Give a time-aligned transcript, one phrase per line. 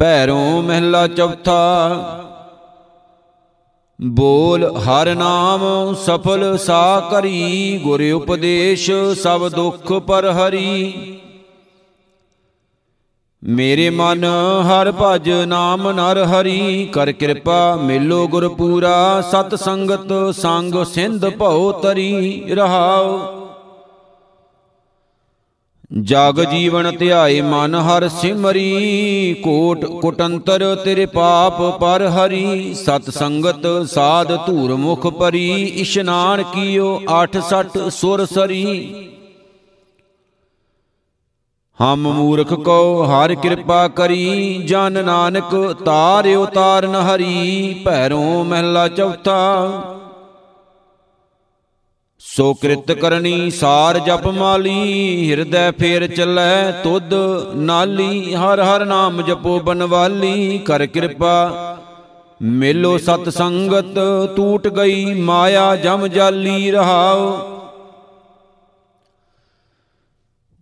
[0.00, 1.56] ਭੈਰੋਂ ਮਹਿਲਾ ਚੌਥਾ।
[4.00, 8.90] ਬੋਲ ਹਰ ਨਾਮ ਸਫਲ ਸਾ ਕਰੀ, ਗੁਰ ਉਪਦੇਸ਼
[9.22, 10.92] ਸਭ ਦੁੱਖ ਪਰ ਹਰੀ।
[13.42, 14.24] ਮੇਰੇ ਮਨ
[14.62, 21.72] ਹਰ ਭਜ ਨਾਮ ਨਰ ਹਰੀ, ਕਰ ਕਿਰਪਾ ਮੇਲੋ ਗੁਰ ਪੂਰਾ, ਸਤ ਸੰਗਤ ਸੰਗ ਸਿੰਧ ਭਉ
[21.72, 23.39] ਤਰੀ, ਰਹਾਉ।
[25.90, 34.32] ਜਗ ਜੀਵਨ ਧਿਆਏ ਮਨ ਹਰ ਸਿਮਰੀ, ਕੋਟ ਕੁਟੰਤਰ ਤੇਰੇ ਪਾਪ ਪਰ ਹਰੀ। ਸਤ ਸੰਗਤ ਸਾਧ
[34.46, 38.64] ਧੂਰ ਮੁਖ ਪਰੀ ਇਸ਼ਨਾਨ ਕੀਓ 86 ਸੁਰ ਸਰੀ।
[41.78, 49.40] ਹਮ ਮੂਰਖ ਕੋ ਹਰ ਕਿਰਪਾ ਕਰੀ, ਜਨ ਨਾਨਕ ਤਾਰਿਓ ਤਾਰਨ ਹਰੀ। ਭੈਰੋਂ ਮਹਿਲਾ ਚੌਥਾ
[52.36, 57.14] ਸੋ ਕ੍ਰਿਤ ਕਰਨੀ ਸਾਰ ਜਪ ਮਾਲੀ, ਹਿਰਦੈ ਫੇਰ ਚੱਲੈ ਤੁਧ
[57.56, 61.76] ਨਾਲੀ, ਹਰ ਹਰ ਨਾਮ ਜਪੋ ਬਨਵਾਲੀ, ਕਰ ਕਿਰਪਾ।
[62.40, 63.98] ਮੇਲੋ ਸਤ ਸੰਗਤ
[64.36, 67.59] ਟੂਟ ਗਈ ਮਾਇਆ ਜਮ ਜਾਲੀ ਰਹਾਓ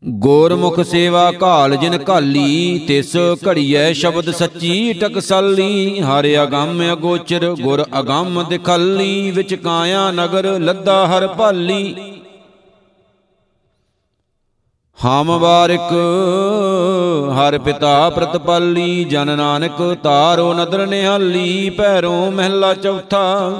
[0.04, 3.16] ਗੋਰਮੁਖ ਸੇਵਾ ਘਾਲ ਜਿਨ ਘਾਲੀ, ਤਿਸ
[3.48, 11.26] ਘੜੀਐ ਸ਼ਬਦ ਸੱਚੀ ਟਕਸਾਲੀ। ਹਰ ਅਗੰਮ ਅਗੋਚਰ, ਗੁਰ ਅਗੰਮ ਦਿਖਾਲੀ। ਵਿਚ ਕਾਇਆ ਨਗਰ, ਲੱਦਾ ਹਰ
[11.28, 11.94] ਭਾਲੀ।
[14.98, 15.90] ਹਮ ਵਾਰਿਕ,
[17.32, 23.52] ਹਰ ਪਿਤਾ ਪ੍ਰਤਪਾਲੀ ਜਨ ਨਾਨਕ, ਤਾਰੋ ਨਦਰ ਨਿਹਾਲੀ। ਭੈਰੋਂ ਮਹਿਲਾ ਚੌਥਾ।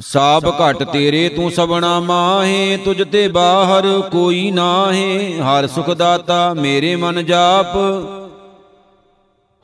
[0.00, 6.96] ਸਾਬ ਘਟ ਤੇਰੇ ਤੂੰ ਸਬਣਾ ਮਾਹੇ, ਤੁਝ ਤੇ ਬਾਹਰ ਕੋਈ ਨਾਹੇ। ਹਰ ਸੁਖ ਦਾਤਾ ਮੇਰੇ
[6.96, 7.76] ਮਨ ਜਾਪ।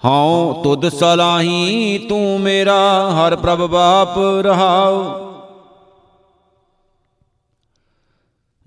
[0.05, 5.25] ਹਉ ਤੁਧ ਸਲਾਹੀ, ਤੂੰ ਮੇਰਾ ਹਰ ਪ੍ਰਭ ਬਾਪ ਰਹਾਉ।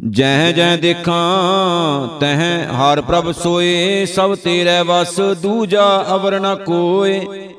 [0.10, 7.50] ਜਹ ਜਹ ਦੇਖਾਂ, ਤਹ ਹਰ ਪ੍ਰਭ ਸੋਏ, ਸਭ ਤੇਰੇ ਵਸ ਦੂਜਾ ਅਵਰ ਨ ਕੋਏ।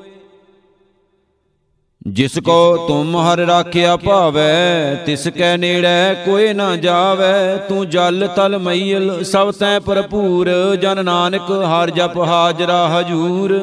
[2.09, 8.57] ਜਿਸ ਕੋ ਤੁਮ ਹਰ ਰਾਖਿਆ ਭਾਵੈ, ਤਿਸ ਕੈ ਨੇੜੈ ਕੋਈ ਨਾ ਜਾਵੈ। ਤੂੰ ਜਲ ਤਲ
[8.57, 13.59] ਮਈਲ, ਸਭ ਤੈ ਭਰਪੂਰ, ਜਨ ਨਾਨਕ ਹਰ ਜਪ ਹਾਜਰਾ ਹਜੂਰ।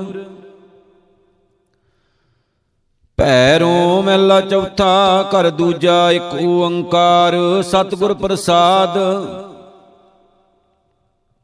[3.19, 8.99] ਭੈਰੋਂ ਮਹਿਲਾ ਚੌਥਾ ਕਰ ਦੂਜਾ ਇੱਕ ਓੰਕਾਰ, ਸਤਿਗੁਰ ਪ੍ਰਸਾਦ।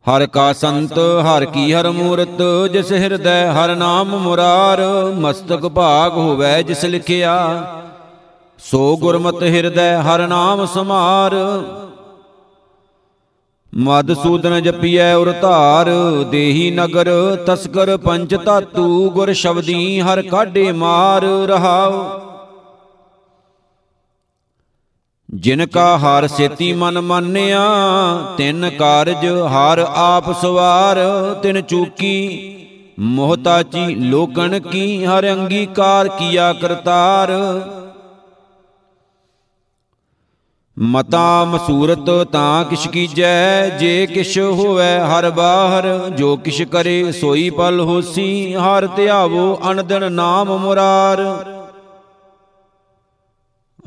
[0.07, 2.43] ਹਰ ਕਾ ਸੰਤ, ਹਰ ਕੀ ਹਰ ਮੂਰਤ,
[2.73, 4.81] ਜਿਸ ਹਿਰਦੈ ਹਰ ਨਾਮ ਮੁਰਾਰ,
[5.17, 7.35] ਮਸਤਕ ਭਾਗ ਹੋਵੈ ਜਿਸ ਲਿਖਿਆ।
[8.61, 11.37] ਸੋ ਗੁਰਮਤਿ ਹਿਰਦੈ ਹਰ ਨਾਮ ਸਮਾਰ,
[13.73, 15.91] ਮਦ ਸੂਦਨ ਜਪੀਐ ਉਰ ਧਾਰ,
[16.31, 17.11] ਦੇਹੀ ਨਗਰ
[17.47, 22.05] ਤਸਕਰ ਪੰਚ ਧਾਤੂ, ਗੁਰ ਸ਼ਬਦੀ ਹਰ ਕਾਢੇ ਮਾਰ ਰਹਾਉ।
[25.35, 27.61] ਜਿਨ ਕਾ ਹਰ ਸੇਤੀ ਮਨ ਮਾਨਿਆ,
[28.37, 30.99] ਤਿਨ ਕਾਰਜ ਹਰ ਆਪ ਸਵਾਰ,
[31.43, 32.57] ਤਿਨ ਚੂਕੀ
[32.99, 37.31] ਮੋਹਤਾਚੀ ਲੋਕਣ ਕੀ, ਹਰ ਅੰਗੀਕਾਰ ਕੀਆ ਕਰਤਾਰ।
[40.79, 47.81] ਮਤਾ ਮਸੂਰਤ ਤਾਂ ਕਿਛ ਕੀਜੈ, ਜੇ ਕਿਛ ਹੋਵੇ ਹਰ ਬਾਹਰ, ਜੋ ਕਿਛ ਕਰੇ ਸੋਈ ਪਲ
[47.81, 51.19] ਹੋਸੀ, ਹਰ ਧਿਆਵੋ ਅਨਦਨ ਨਾਮ ਮੁਰਾਰ।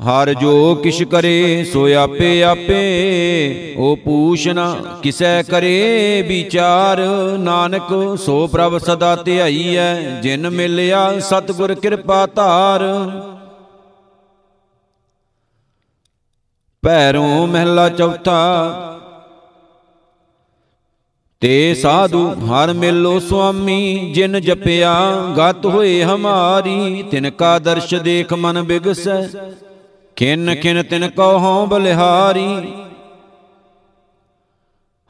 [0.00, 7.00] ਹਰ ਜੋ ਕਿਛ ਕਰੇ ਸੋ ਆਪੇ ਆਪੇ ਉਹ ਪੂਛਨਾ ਕਿਸੈ ਕਰੇ ਵਿਚਾਰ।
[7.38, 12.82] ਨਾਨਕ ਸੋ ਪ੍ਰਭ ਸਦਾ ਧਿਆਈਐ ਜਿਨ ਮਿਲਿਆ ਸਤਿਗੁਰ ਕਿਰਪਾ ਧਾਰ।
[16.82, 18.92] ਭੈਰੋਂ ਮਹਿਲਾ ਚੌਥਾ।
[21.40, 24.94] ਤੇ ਸਾਧੂ ਹਰ ਮਿਲੋ ਸੁਆਮੀ ਜਿਨ ਜਪਿਆ
[25.38, 29.22] ਗਤ ਹੋਏ ਹਮਾਰੀ ਤਿਨ ਕਾ ਦਰਸ਼ ਦੇਖ ਮਨ ਬਿਗਸੈ।
[30.16, 32.72] ਕਿਨ ਕਿਨ ਤਿਨ ਕਉ ਹਉ ਬਲਿਹਾਰੀ।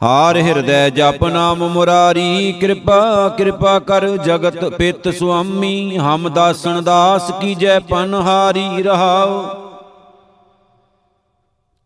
[0.02, 7.78] ਹਾਰ ਹਿਰਦੈ ਜਪ ਨਾਮ ਮੁਰਾਰੀ, ਕਿਰਪਾ ਕਿਰਪਾ ਕਰ ਜਗਤ ਪਿਤ ਸੁਆਮੀ, ਹਮ ਦਾਸਨ ਦਾਸ ਕੀਜੈ
[7.80, 9.42] ਪਨਹਾਰੀ ਰਹਾਉ।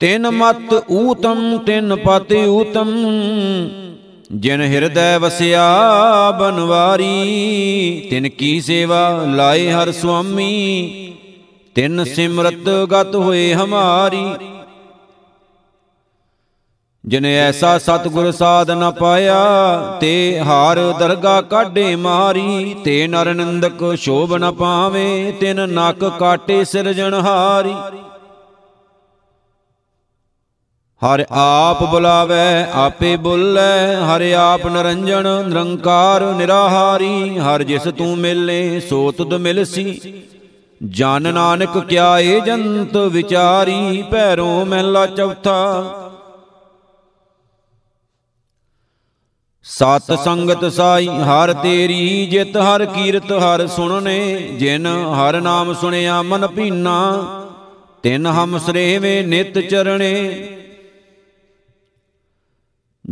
[0.00, 2.90] ਤਿਨ ਮਤ ਊਤਮ, ਤਿਨ ਪਤ ਊਤਮ,
[4.32, 5.66] ਜਿਨ ਹਿਰਦੈ ਵਸਿਆ
[6.30, 11.06] ਬਨਵਾਰੀ, ਤਿਨ ਕੀ ਸੇਵਾ ਲਾਏ ਹਰ ਸੁਆਮੀ।
[11.76, 14.24] ਤਿਨ ਸਿਮਰਤ ਗਤ ਹੋਏ ਹਮਾਰੀ।
[17.04, 19.36] ਜਿਨ ਐਸਾ ਸਤਗੁਰ ਸਾਧ ਨ ਪਾਇਆ
[20.00, 27.74] ਤੇ ਹਾਰ ਦਰਗਾ ਕਾਢੇ ਮਾਰੀ। ਤੇ ਨਰ ਨਿੰਦਕ ਸ਼ੋਭ ਨ ਪਾਵੇ ਤਿਨ ਨਕ ਕਾਟੇ ਸਿਰਜਣਹਾਰੀ
[31.02, 39.10] ਹਰ ਆਪ ਬੁਲਾਵੇ ਆਪੇ ਬੁੱਲੇ ਹਰ ਆਪ ਨਰੰਜਣ ਨਿਰੰਕਾਰ ਨਿਰਾਹਾਰੀ। ਹਰ ਜਿਸ ਤੂੰ ਮਿਲੇ ਸੋ
[39.12, 40.00] ਤੁਧ ਮਿਲਸੀ।
[40.82, 45.96] ਜਨ ਨਾਨਕ ਕਿਆ ਏ ਜੰਤ ਵਿਚਾਰੀ, ਭੈਰੋ ਮਹਿਲਾ ਚੌਥਾ।
[49.64, 56.46] ਸਤ ਸੰਗਤ ਸਾਈ, ਹਰ ਤੇਰੀ ਜਿਤ, ਹਰ ਕੀਰਤ, ਹਰ ਸੁਣਨੇ, ਜਿਨ ਹਰ ਨਾਮ ਸੁਣਿਆ ਮਨ
[56.46, 57.24] ਭੀਨਾ,
[58.02, 60.32] ਤਿਨ ਹਮ ਸਰੇਵੇਂ ਨਿਤ ਚਰਣੇ।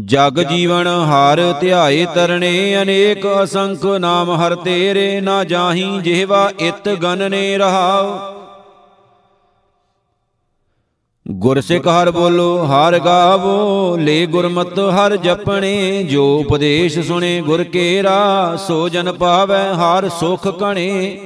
[0.07, 7.59] ਜਗ ਜੀਵਨ ਹਰ ਧਿਆਏ ਤਰਣੇ, ਅਨੇਕ ਅਸੰਖ ਨਾਮ ਹਰ ਤੇਰੇ ਨਾ ਜਾਹੀ, ਜਿਹਵਾ ਇਤ ਗਨਨੇ
[7.59, 8.19] ਰਹਾਓ
[11.31, 18.57] ਗੁਰ ਸਿੱਖ ਹਰ ਬੋਲੋ, ਹਰ ਗਾਵੋ, ਲੈ ਗੁਰਮਤ ਹਰ ਜਪਣੇ, ਜੋ ਉਪਦੇਸ਼ ਸੁਣੇ ਗੁਰ ਕੇਰਾ,
[18.57, 21.21] ਸੋ ਜਨ ਪਾਵੈ ਹਰ ਸੁਖ ਕਣੇ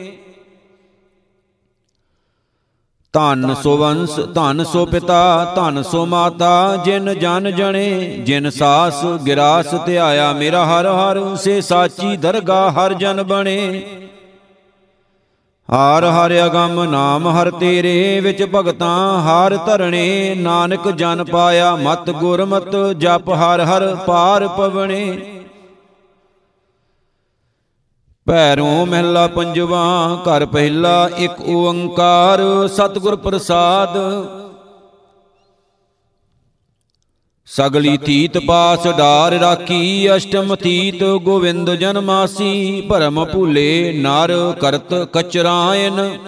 [3.14, 7.88] ਧਨ ਸੋ ਵੰਸ ਧਨ ਸੋ ਪਿਤਾ ਧਨ ਸੋ ਮਾਤਾ ਜਿਨ ਜਨ ਜਣੇ
[8.26, 13.82] ਜਿਨ ਸਾਸ ਗਿਰਾਸ ਧਿਆਇਆ ਮੇਰਾ ਹਰ ਹਰ ਸੇ ਸਾਚੀ ਦਰਗਾ ਹਰ ਜਨ ਬਣੇ।
[15.68, 22.76] ਹਰ ਹਰ ਅਗੰਮ ਨਾਮ ਹਰ ਤੇਰੇ ਵਿੱਚ ਭਗਤਾਂ ਹਰ ਧਰਣੇ। ਨਾਨਕ ਜਨ ਪਾਇਆ ਮਤ ਗੁਰਮਤ
[22.98, 25.18] ਜਪ ਹਰ ਹਰ ਪਾਰ ਪਵਣੇ।
[28.26, 29.84] ਭੈਰੋਂ ਮਹਿਲਾ ਪੰਜਵਾ,
[30.26, 33.96] ਘਰ ਪਹਿਲਾ ਇੱਕ ਓੰਕਾਰ, ਸਤਿਗੁਰ ਪ੍ਰਸਾਦ।
[37.46, 46.18] ਸਗਲੀ ਤੀਤ ਪਾਸ ਡਾਰ ਰਾਖੀ, ਅਸ਼ਟਮ ਤੀਤ ਗੋਵਿੰਦ ਜਨਮਾਸੀ, ਭਰਮ ਭੂਲੇ ਨਰ ਕਰਤ ਕਚਰਾਇਨ।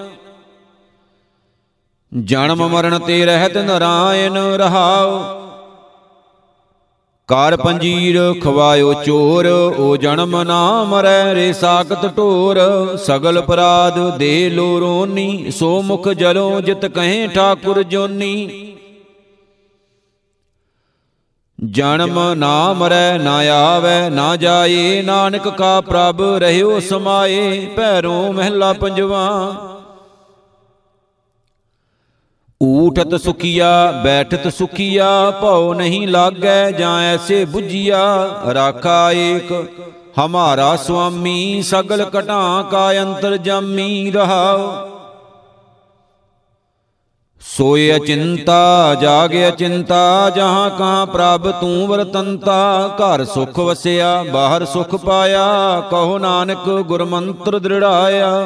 [2.12, 5.43] ਜਨਮ ਮਰਨ ਤੇ ਰਹਿਤ ਨਰਾਇਨ ਰਹਾਉ
[7.28, 9.46] ਕਾਰ ਪੰਜੀਰ ਖਵਾਇਓ ਚੋਰ
[9.78, 12.58] ਓ ਜਨਮ ਨਾ ਮਰੈ ਰੇ ਸਾਖਤ ਢੋਰ।
[12.96, 18.70] ਸਗਲ ਅਪਰਾਧ ਦੇ ਲੋ ਰੋਨੀ ਸੋ ਮੁਖ ਜਲੋ ਜਿਤ ਕਹੇ ਠਾਕੁਰ ਜੋਨੀ।
[21.64, 29.26] ਜਨਮ ਨਾ ਮਰੈ, ਨਾ ਆਵੈ, ਨਾ ਜਾਏ, ਨਾਨਕ ਕਾ ਪ੍ਰਭ, ਰਹਿਓ ਸਮਾਏ, ਭੈਰੋ ਮਹਿਲਾ ਪੰਜਵਾ।
[32.64, 39.64] ਊਠਤ ਸੁਖੀਆ, ਬੈਠਤ ਸੁਖੀਆ, ਭਉ ਨਹੀਂ ਲਾਗੈ, ਜਾਂ ਐਸੇ 부ਜੀਆ ਰਾਖਾ ਏਕ।
[40.20, 44.88] ਹਮਾਰਾ ਸੁਆਮੀ, ਸਗਲ ਘਟਾਂ ਕਾ ਅੰਤਰ ਜਾਮੀ ਰਹਾਉ।
[47.40, 55.82] ਸੋਏ ਅਚਿੰਤਾ, ਜਾਗੇ ਅਚਿੰਤਾ, ਜਹਾਂ ਕਹਾਂ ਪ੍ਰਭ ਤੂੰ ਵਰਤੰਤਾ। ਘਰ ਸੁਖ ਵਸਿਆ, ਬਾਹਰ ਸੁਖ ਪਾਇਆ,
[55.90, 58.44] ਕਹੋ ਨਾਨਕ ਗੁਰਮੰਤਰ ਦ੍ਰਿੜਾਇਆ।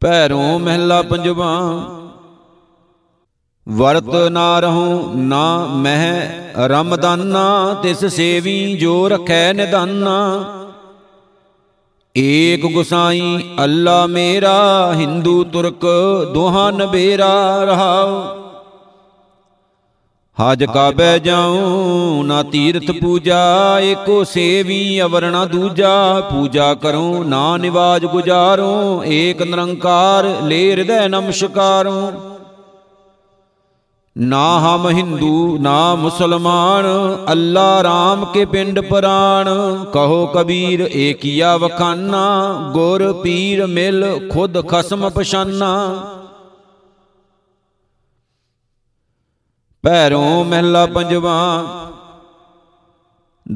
[0.00, 1.60] ਪੈਰੋਂ ਮਹਿਲਾ ਪੰਜਵਾ।
[3.68, 6.30] ਵਰਤ ਨਾ ਰਹੂੰ, ਨਾ ਮਹਿ
[6.66, 10.44] ਰਮਦਾਨਾ, ਤਿਸ ਸੇਵੀ ਜੋ ਰਖੈ ਨਿਦਾਨਾ।
[12.16, 15.86] ਏਕ ਗੁਸਾਈ ਅੱਲਾ ਮੇਰਾ, ਹਿੰਦੂ ਤੁਰਕ
[16.34, 18.39] ਦੋਹਾਂ ਨਬੇਰਾ ਰਹਾਉ।
[20.42, 28.04] ਹਜ ਕਾਬੈ ਜਾਉ ਨਾ ਤੀਰਥ ਪੂਜਾ ਏਕੋ ਸੇਵੀ ਅਵਰ ਨਾ ਦੂਜਾ ਪੂਜਾ ਕਰੂੰ ਨਾ ਨਿਵਾਜ
[28.06, 32.12] ਗੁਜਾਰੂੰ ਏਕ ਨਿਰੰਕਾਰ ਲੈ ਹਿਰਦੈ ਨਮਸਕਾਰੂੰ।
[34.18, 36.86] ਨਾ ਹਮ ਹਿੰਦੂ ਨਾ ਮੁਸਲਮਾਨ
[37.32, 39.46] ਅੱਲਾ ਰਾਮ ਕੇ ਪਿੰਡ ਪ੍ਰਾਨ
[39.92, 45.94] ਕਹੋ ਕਬੀਰ ਏਕੀਆ ਵਖਾਨਾ ਗੁਰ ਪੀਰ ਮਿਲ ਖੁਦ ਖਸਮ ਪਛਾਨਾ।
[49.84, 51.36] ਪੈਰੋਂ ਮਹਿਲਾ ਪੰਜਵਾ।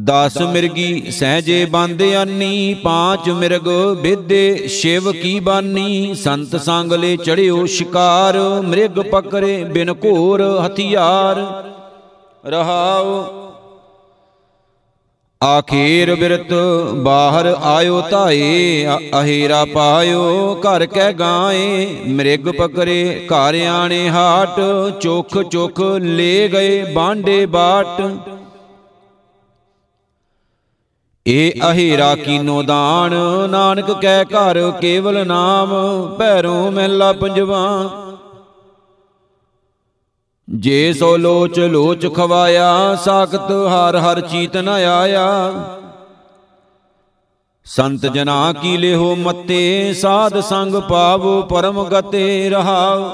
[0.04, 3.68] ਦਸ ਮਿਰਗੀ ਸਹਜੇ ਬੰਦ ਆਨੀ ਪਾਂਚ ਮਿਰਗ
[4.00, 11.36] ਵਿਦੇ ਸ਼ਿਵ ਕੀ ਬਾਨੀ। ਸੰਤ ਸੰਗ ਲੈ ਚੜਿਓ ਸ਼ਿਕਾਰ, ਮ੍ਰਿਗ ਪਕਰੇ ਬਿਨ ਘੋਰ ਹਥਿਆਰ।
[12.46, 13.43] ਰਹਾਉ
[15.44, 16.52] ਆਖੀਰ ਬਿਰਤ
[16.96, 18.86] ਬਾਹਰ ਆਇਓ ਧਾਏ,
[19.20, 24.60] ਅਹੀਰਾ ਪਾਇਓ, ਘਰ ਕਹਿ ਗਾਏ, ਮ੍ਰਿਗ ਪਕਰੇ ਘਰ ਆਣੇ ਹਾਟ,
[25.00, 28.00] ਚੋਖ ਚੋਖ ਲੈ ਗਏ ਬਾਂਡੇ ਬਾਟ।
[31.26, 33.14] ਏ ਅਹੀਰਾ ਕੀਨੋ ਦਾਨ,
[33.50, 35.70] ਨਾਨਕ ਕਹਿ ਘਰ ਕੇਵਲ ਨਾਮ,
[36.18, 37.90] ਭੈਰੋਂ ਮਹਿਲਾ ਪੰਜਵਾ।
[40.48, 45.52] ਜੇ ਸੋ ਲੋਚ ਲੋਚ ਖਵਾਇਆ, ਸਾਖਤ ਹਰ ਹਰ ਚੀਤ ਨ ਆਇਆ।
[47.66, 53.10] ਸੰਤ ਜਨਾ ਕੀ ਲਿਹੋ ਮੱਤੇ, ਸਾਧ ਸੰਗ ਪਾਵੋ ਪਰਮ ਗਤੇ ਰਹਾਉ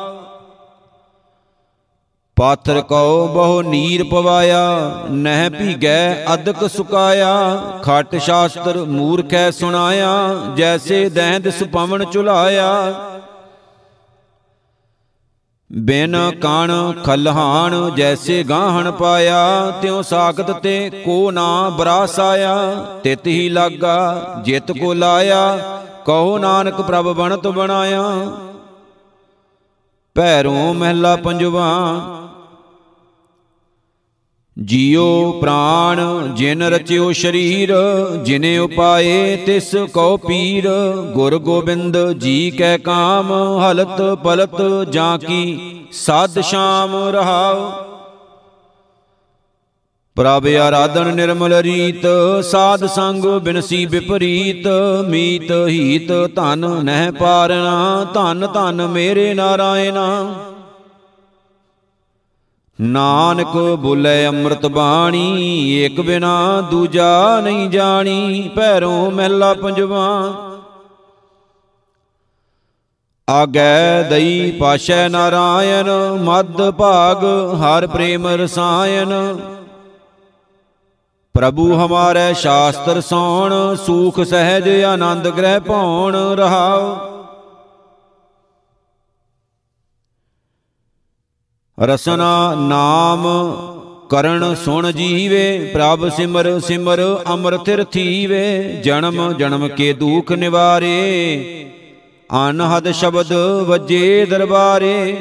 [2.37, 4.61] ਪਾਥਰ ਕਉ ਬਹੁ ਨੀਰ ਪਵਾਇਆ,
[5.11, 7.33] ਨਹਿ ਭੀਗੈ ਅਦਕ ਸੁਕਾਇਆ।
[7.83, 10.13] ਖਟ ਸ਼ਾਸਤਰ ਮੂਰਖੈ ਸੁਣਾਇਆ,
[10.57, 12.71] ਜੈਸੇ ਦਹਿੰਦ ਸੁਪਵਨ ਚੁਲਾਇਆ
[15.71, 16.71] ਬਿਨ ਕਣ
[17.05, 22.57] ਖਲਹਾਨ ਜੈਸੇ ਗਾਹਣ ਪਾਇਆ, ਤਿਉ ਸਾਖਤ ਤੇ ਕੋ ਨਾ ਬਰਾਸ ਆਇਆ
[23.05, 25.59] ਤਿਤ ਹੀ ਲਾਗਾ, ਜਿਤ ਕੋ ਲਾਇਆ,
[26.07, 28.03] ਕਹੋ ਨਾਨਕ ਪ੍ਰਭ ਬਣਤ ਬਣਾਇਆ।
[30.17, 31.69] ਭੈਰੋਂ ਮਹਿਲਾ ਪੰਜਵਾ
[34.65, 36.01] ਜੀਉ ਪ੍ਰਾਣ,
[36.35, 37.75] ਜਿਨ ਰਚਿਓ ਸ਼ਰੀਰ,
[38.23, 40.69] ਜਿਨੇ ਉਪਾਏ ਤਿਸ ਕਉ ਪੀਰ।
[41.15, 45.61] ਗੁਰ ਗੋਬਿੰਦ ਜੀ ਕੈ ਕਾਮ, ਹਲਤ ਪਲਤ ਜਾਂ ਕੀ,
[45.93, 47.71] ਸਾਧ ਸ਼ਾਮ ਰਹਾਉ।
[50.17, 52.07] ਪ੍ਰਭ ਆਰਾਧਨ ਨਿਰਮਲ ਰੀਤ,
[52.45, 54.69] ਸਾਧ ਸੰਗ ਬਿਨਸੀ ਵਿਪਰੀਤ।
[55.09, 60.35] ਮੀਤ ਹੀਤ ਧਨ ਨਹਿ ਪਾਰਣਾ ਧਨ ਧਨ ਮੇਰੇ ਨਾਰਾਇਣਾ।
[62.81, 70.33] ਨਾਨਕ ਬੋਲੇ ਅੰਮ੍ਰਿਤ ਬਾਣੀ, ਏਕ ਬਿਨਾ ਦੂਜਾ ਨਹੀਂ ਜਾਣੀ, ਭੈਰੋਂ ਮਹਿਲਾ ਪੰਜਵਾ।
[73.31, 79.13] ਆਗੈ ਦਈ ਪਾਸ਼ੈ ਨਾਰਾਇਣ ਮਦ ਭਾਗ ਹਰ ਪ੍ਰੇਮ ਰਸਾਇਣ।
[81.35, 86.97] ਪ੍ਰਭੂ ਹਮਾਰੇ ਸ਼ਾਸਤਰ ਸੌਣ, ਸੂਖ ਸਹਿਜ ਆਨੰਦ ਗ੍ਰਹਿ ਭਉਣ ਰਹਾਉ।
[91.83, 93.27] ਰਸਨਾ ਨਾਮ
[94.09, 97.01] ਕਰਨ ਸੁਣ ਜੀਵੇ, ਪ੍ਰਭ ਸਿਮਰ ਸਿਮਰ
[97.35, 101.71] ਅਮਰਤਿਰ ਥੀਵੇ, ਜਨਮ ਜਨਮ ਕੇ ਦੁਖ ਨਿਵਾਰੇ,
[102.49, 103.33] ਅਨਹਦ ਸ਼ਬਦ
[103.67, 105.17] ਵਜੇ ਦਰਬਾਰੇ।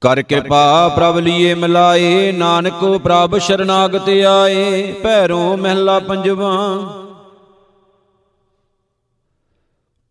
[0.00, 6.52] ਕਰ ਕਿਰਪਾ ਪ੍ਰਭ ਲੀਏ ਮਿਲਾਏ, ਨਾਨਕ ਪ੍ਰਭ ਸ਼ਰਨਾਗਤ ਆਏ, ਭੈਰੋਂ ਮਹਿਲਾ ਪੰਜਵਾ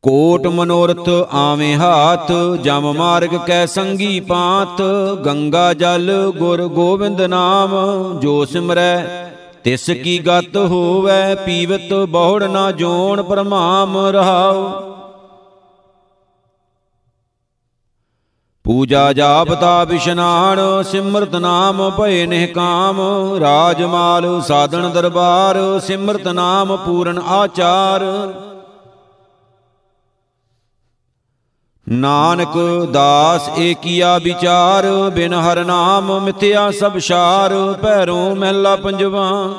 [0.04, 2.32] ਕੋਟ ਮਨੋਰਥ ਆਵੇਂ ਹਾਥ,
[2.64, 4.82] ਜਮ ਮਾਰਗ ਕੈ ਸੰਗੀ ਪਾਤ,
[5.26, 7.74] ਗੰਗਾ ਜਲ ਗੁਰ ਗੋਬਿੰਦ ਨਾਮ,
[8.20, 9.04] ਜੋ ਸਿਮਰੈ,
[9.64, 14.70] ਤਿਸ ਕੀ ਗਤ ਹੋਵੈ, ਪੀਵਤ ਬਹੁੜ ਨਾ ਜੋਣ ਪਰਮਾਮ ਰਹਾਉ।
[18.66, 23.00] ਪੂਜਾ ਜਾਪ ਤਾਪ ਇਸ਼ਨਾਨ ਸਿਮਰਤ ਨਾਮ ਭਏ ਨਿਹਕਾਮ
[23.42, 28.06] ਰਾਜਮਾਲ ਸਾਧਨ ਦਰਬਾਰ, ਸਿਮਰਤ ਨਾਮ ਪੂਰਨ ਆਚਾਰ।
[31.92, 32.58] ਨਾਨਕ
[32.92, 39.54] ਦਾਸ ਏਕੀਆ ਵਿਚਾਰ, ਬਿਨ ਹਰ ਨਾਮ ਮਿਥਿਆ ਸਭ ਸ਼ਾਰ, ਭੈਰੋਂ ਮਹਿਲਾ ਪੰਜਵਾ।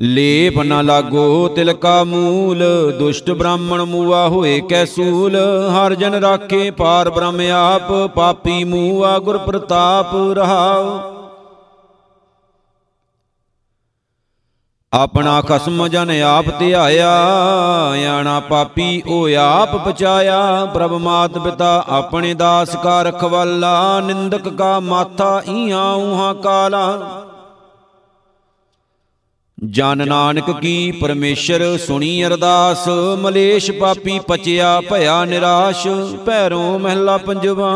[0.00, 2.64] ਲੇਪ ਨ ਲਾਗੋ ਤਿਲਕਾ ਮੂਲ,
[2.98, 5.36] ਦੁਸ਼ਟ ਬ੍ਰਾਹਮਣ ਮੂਆ ਹੋਏ ਕੈ ਸੂਲ।
[5.70, 11.19] ਹਰ ਜਨ ਰਾਖੇ ਪਾਰ ਬ੍ਰਹਮ ਆਪ, ਪਾਪੀ ਮੂਆ ਗੁਰ ਪ੍ਰਤਾਪ ਰਹਾਉ।
[14.92, 17.10] ਆਪਣਾ ਖਸਮ ਜਨ ਆਪ ਧਿਆਇਆ,
[18.10, 25.42] ਆਣਾ ਪਾਪੀ ਓ ਆਪ ਪਚਾਇਆ ਪ੍ਰਭ ਮਾਤ ਪਿਤਾ ਆਪਣੇ ਦਾਸ ਕਾ ਰਖਵਾਲਾ, ਨਿੰਦਕ ਕਾ ਮਾਥਾ
[25.48, 26.98] ਈਆਂ ਉਹਾਂ ਕਾਲਾ।
[29.64, 35.86] ਜਨ ਨਾਨਕ ਕੀ ਪਰਮੇਸ਼ਰ ਸੁਣੀ ਅਰਦਾਸ, ਮਲੇਸ਼ ਪਾਪੀ ਪਚਿਆ ਭਇਆ ਨਿਰਾਸ਼,
[36.26, 37.72] ਭੈਰੋਂ ਮਹਿਲਾ ਪੰਜਵਾ।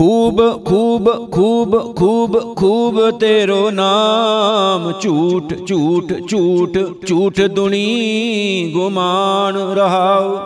[0.00, 10.38] ਖੂਬ ਖੂਬ ਖੂਬ ਖੂਬ ਖੂਬ ਤੇਰੋ ਨਾਮ। ਝੂਠ ਝੂਠ ਝੂਠ ਝੂਠ ਦੁਨੀ ਗੁਮਾਨ ਰਹਾਉ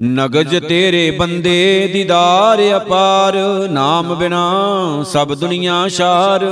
[0.00, 3.36] ਨਗਜ ਤੇਰੇ ਬੰਦੇ ਦੀਦਾਰ ਅਪਾਰ,
[3.70, 6.44] ਨਾਮ ਬਿਨਾ ਸਭ ਦੁਨੀਆ ਸ਼ਾਰ।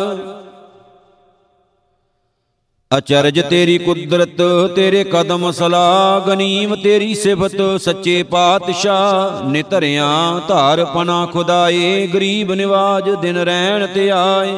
[2.90, 4.40] ਅਚਰਜ ਤੇਰੀ ਕੁਦਰਤ,
[4.76, 10.06] ਤੇਰੇ ਕਦਮ ਸਲਾ ਗਨੀਮ ਤੇਰੀ ਸਿਫਤ ਸੱਚੇ ਪਾਤਸ਼ਾਹ। ਨਿਤਰਿਆ
[10.48, 14.56] ਧਾਰ ਪਨਾ ਖੁਦਾਏ, ਗਰੀਬ ਨਿਵਾਜ ਦਿਨ ਰਹਿਣ ਤੇ ਆਏ।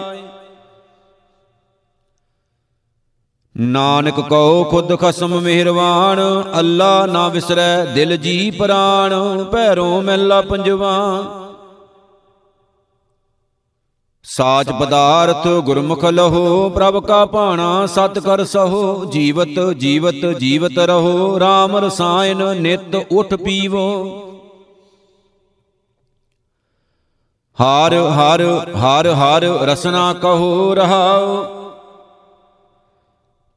[3.57, 6.21] ਨਾਨਕ ਕਉ ਖੁਦ ਖਸਮ ਮਿਹਰਵਾਨ
[6.59, 9.15] ਅੱਲਾ ਨਾ ਵਿਸਰੈ ਦਿਲ ਜੀ ਪ੍ਰਾਣ,
[9.45, 10.95] ਭੈਰੋਂ ਮਹਿਲਾ ਪੰਜਵਾ।
[14.29, 21.77] ਸਾਚ ਪਦਾਰਥ ਗੁਰਮੁਖ ਲਹੋ ਪ੍ਰਭ ਕਾ ਭਾਣਾ ਸਤ ਕਰ ਸਹੋ ਜੀਵਤ ਜੀਵਤ ਜੀਵਤ ਰਹੋ RAM
[21.77, 23.87] ਰਸਾਇਨ ਨਿਤ ਉਠ ਪੀਵੋ।
[27.59, 28.43] ਹਰ ਹਰ
[28.77, 31.45] ਹਰ ਹਰ ਰਸਨਾ ਕਹੋ ਰਹਾਓ।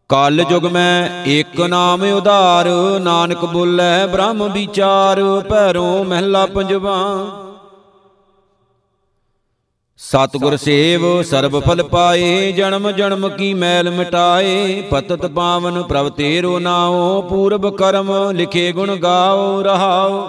[0.10, 2.68] ਕਲ ਯੁਗ ਮੈਂ ਇੱਕ ਨਾਮ ਉਧਾਰ
[3.00, 7.00] ਨਾਨਕ ਬੋਲੇ ਬ੍ਰਹਮ ਵਿਚਾਰ ਭੈਰੋਂ ਮਹਿਲਾ ਪੰਜਵਾ।
[10.10, 17.22] ਸਤਿਗੁਰ ਸੇਵ ਸਰਬ ਫਲ ਪਾਏ ਜਨਮ ਜਨਮ ਕੀ ਮੈਲ ਮਿਟਾਏ ਪਤਤ ਪਾਵਨ ਪ੍ਰਭ ਤੇਰੋ ਨਾਉ
[17.22, 20.28] ਪੂਰਬ ਕਰਮ ਲਿਖੇ ਗੁਣ ਗਾਓ ਰਹਾਓ।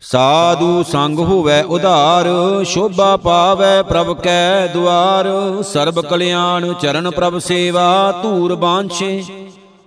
[0.00, 2.26] ਸਾਧੂ ਸੰਗ ਹੋਵੇ ਉਧਾਰ
[2.64, 5.26] ਸ਼ੋਭਾ ਪਾਵੇ ਪ੍ਰਭ ਕੈ ਦੁਆਰ।
[5.62, 9.24] ਸਰਬ ਕਲਿਆਣ ਚਰਨ ਪ੍ਰਭ ਸੇਵਾ ਧੂਰ ਬਾਂਛੇ।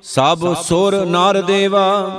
[0.03, 2.09] ਸਭ ਸੁਰ ਨਰ ਦੇਵਾ।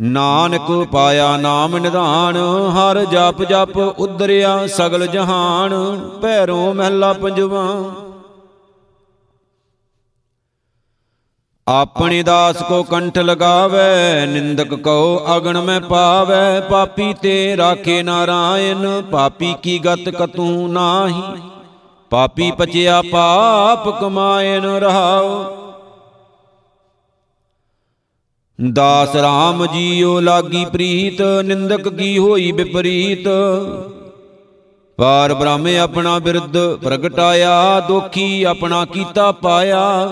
[0.00, 2.36] ਨਾਨਕ ਪਾਇਆ ਨਾਮ ਨਿਧਾਨ,
[2.72, 5.72] ਹਰ ਜਪ ਜਪ ਉਦਰਿਆ ਸਗਲ ਜਹਾਨ,
[6.22, 7.84] ਭੈਰੋਂ ਮਹਿਲਾ ਪੰਜਵਾ।
[11.68, 19.54] ਆਪਣੇ ਦਾਸ ਕੋ ਕੰਠ ਲਗਾਵੇ, ਨਿੰਦਕ ਕਉ ਅਗਣ ਮੈਂ ਪਾਵੇ, ਪਾਪੀ ਤੇ ਰਾਖੇ ਨਾਰਾਇਣ, ਪਾਪੀ
[19.62, 21.22] ਕੀ ਗਤ ਕਤੂ ਨਾਹੀ।
[22.10, 25.44] ਪਾਪੀ ਪਚਿਆ ਪਾਪ ਕਮਾਇਨ ਰਹਾਓ
[28.72, 33.28] ਦਾਸ RAM ਜੀਓ ਲਾਗੀ ਪ੍ਰੀਤ, ਨਿੰਦਕ ਕੀ ਹੋਈ ਵਿਪਰੀਤ?
[34.96, 40.10] ਪਾਰ ਬ੍ਰਹਮ ਆਪਣਾ ਬਿਰਧ ਪ੍ਰਗਟਾਇਆ, ਦੋਖੀ ਆਪਣਾ ਕੀਤਾ ਪਾਇਆ।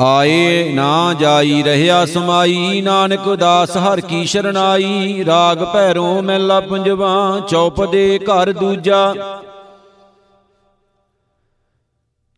[0.00, 8.18] ਆਏ ਨਾ ਜਾਈ ਰਹਿਆ ਸਮਾਈ, ਨਾਨਕ ਦਾਸ ਹਰ ਕੀ ਸ਼ਰਨਾਈ। ਰਾਗ ਭੈਰੋਂ ਮੈਲਾ ਪੰਜਵਾ, ਚੌਪਦੇ
[8.18, 9.14] ਘਰ ਦੂਜਾ।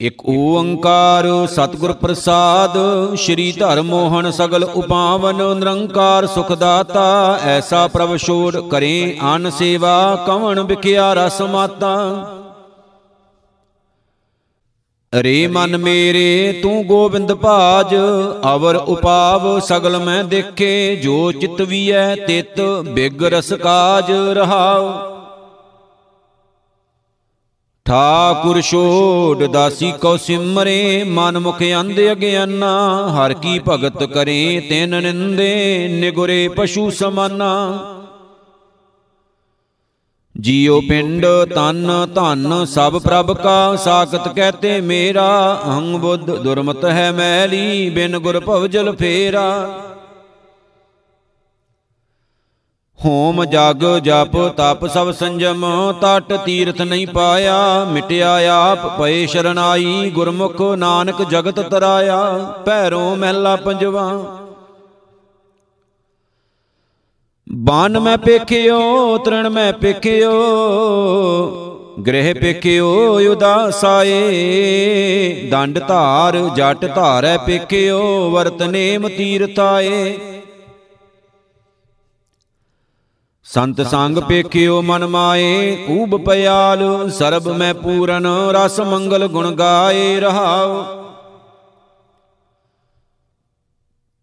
[0.03, 2.79] ਇਕ ਓੰਕਾਰ ਸਤਿਗੁਰ ਪ੍ਰਸਾਦ,
[3.17, 10.61] ਸ਼੍ਰੀ ਧਰਮ ਮੋਹਨ ਸਗਲ ਉਪਾਵਨ, ਨਿਰੰਕਾਰ ਸੁਖ ਦਾਤਾ ਐਸਾ ਪ੍ਰਭ ਛੋੜ ਕਰੇ ਅਨ ਸੇਵਾ, ਕਵਣ
[10.61, 11.97] ਵਿਖਿਆ ਰਸ ਮਾਤਾ।
[15.15, 17.95] ਰੇ ਮਨ ਮੇਰੇ, ਤੂੰ ਗੋਬਿੰਦ ਭਾਜ,
[18.55, 25.22] ਅਵਰ ਉਪਾਵ ਸਗਲ ਮੈਂ ਦੇਖੇ, ਜੋ ਚਿਤ ਵੀਐ ਤਿਤ, ਬਿਗ ਰਸ ਕਾਜ ਰਹਾਉ।
[27.85, 35.89] ਠਾਕੁਰ ਛੋੜ ਦਾਸੀ ਕੋ ਸਿਮਰੇ, ਮਨ ਮੁਖ ਅੰਧ ਅਗਿਆਨਾ, ਹਰ ਕੀ ਭਗਤ ਕਰੇ ਤਿਨ ਨਿੰਦੇ,
[35.89, 37.79] ਨਿਗੁਰੇ ਪਸ਼ੂ ਸਮਾਨਾ।
[40.41, 47.91] ਜੀਉ ਪਿੰਡ ਤਨ ਧਨ ਸਭ ਪ੍ਰਭ ਕਾ, ਸਾਖਤ ਕਹਤੇ ਮੇਰਾ ਹੰਗ ਬੁੱਧ ਦੁਰਮਤ ਹੈ ਮੈਲੀ,
[47.91, 49.69] ਬਿਨ ਗੁਰ ਭਵਜਲ ਫੇਰਾ।
[53.05, 55.65] ਹੋਮ ਜਗ ਜਪ ਤਪ ਸਭ ਸੰਜਮ
[56.03, 64.39] ਟਟ ਤੀਰਥ ਨਹੀਂ ਪਾਇਆ। ਮਿਟਿਆ ਆਪ ਪਏ ਸ਼ਰਨਾਈ, ਗੁਰਮੁਖ ਨਾਨਕ ਜਗਤ ਤਰਾਇਆ। ਭੈਰੋਂ ਮਹਿਲਾ ਪੰਜਵਾ।
[67.53, 70.33] ਬਾਨ ਮੈਂ ਪੇਖਿਓ, ਤ੍ਰਣ ਮੈਂ ਪੇਖਿਓ,
[72.07, 74.21] ਗ੍ਰਹਿ ਪੇਖਿਓ, ਉਦਾਸਾਏ।
[75.51, 80.19] ਦੰਡ ਧਾਰ, ਜਟ ਧਾਰੈ ਪੇਖਿਓ, ਵਰਤ ਨੇਮ ਤੀਰਥਾਏ।
[83.55, 90.85] ਸੰਤ ਸੰਗ ਪੇਖਿਓ ਮਨ ਮਾਏ, ਊਬ ਪਿਆਲ, ਸਰਬ ਮੈਂ ਪੂਰਨ, ਰਸ ਮੰਗਲ ਗੁਣ ਗਾਏ ਰਹਾਉ।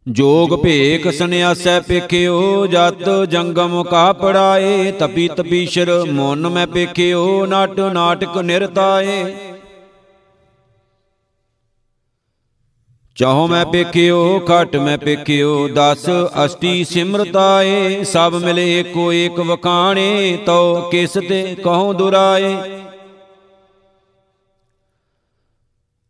[0.07, 8.37] ਜੋਗ ਭੇਖ ਸੰਿਆਸੈ ਪੇਖਿਓ, ਜਤ ਜੰਗਮ ਕਾ ਪੜਾਏ, ਤਪੀ ਤਪੀਸ਼ਰ, ਮਨ ਮੈਂ ਪੇਖਿਓ, ਨਾਟ ਨਾਟਕ
[8.37, 9.35] ਨਿਰਤਾਏ।
[13.19, 16.05] ਚਾਹੋ ਮੈਂ ਪੇਖਿਓ ਖਟ ਮੈਂ ਪੇਖਿਓ, ਦਸ
[16.45, 22.55] ਅਸ਼ਟੀ ਸਿਮਰਤਾਏ, ਸਭ ਮਿਲੇ ਕੋ ਏਕ ਵਕਾਣੇ ਤਉ ਕਿਸ ਤੇ ਕਹਉ ਦੁਰਾਏ।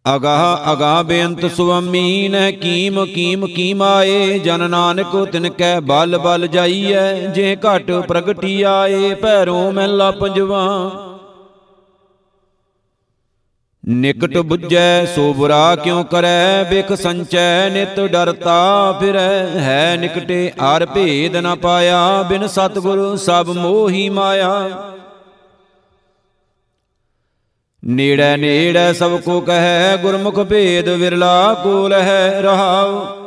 [0.05, 7.13] ਅਗਾਹ ਅਗਾਹ ਬੇਅੰਤ ਸੁਆਮੀ, ਨਹਿ ਕੀਮ ਕੀਮ ਕੀਮਾਏ ਜਨ ਨਾਨਕ ਤਿਨ ਕੈ ਬਲ ਬਲ ਜਾਈਐ,
[7.27, 10.65] ਜੇ ਘਟ ਪ੍ਰਗਟੀ ਆਏ ਭੈਰੋਂ ਮਹਿਲਾ ਪੰਜਵਾ।
[13.87, 16.63] ਨਿਕਟ 부ਜੈ ਸੋ ਬੁਰਾ ਕਿਉ ਕਰੈ?
[16.63, 24.09] ਬਿਖ ਸੰਚੈ, ਨਿਤ ਡਰਤਾ ਫਿਰੈ। ਹੈ ਨਿਕਟੇ ਆਰ ਭੇਦ ਨ ਪਾਇਆ, ਬਿਨ ਸਤਗੁਰ ਸਭ ਮੋਹੀ
[24.09, 24.69] ਮਾਇਆ।
[27.85, 33.18] ਨੇੜੈ ਨੇੜੈ ਸਭ ਕੋ ਕਹੈ, ਗੁਰਮੁਖ ਭੇਦ ਵਿਰਲਾ ਕੋ ਲਹਿ ਰਹਾਉ।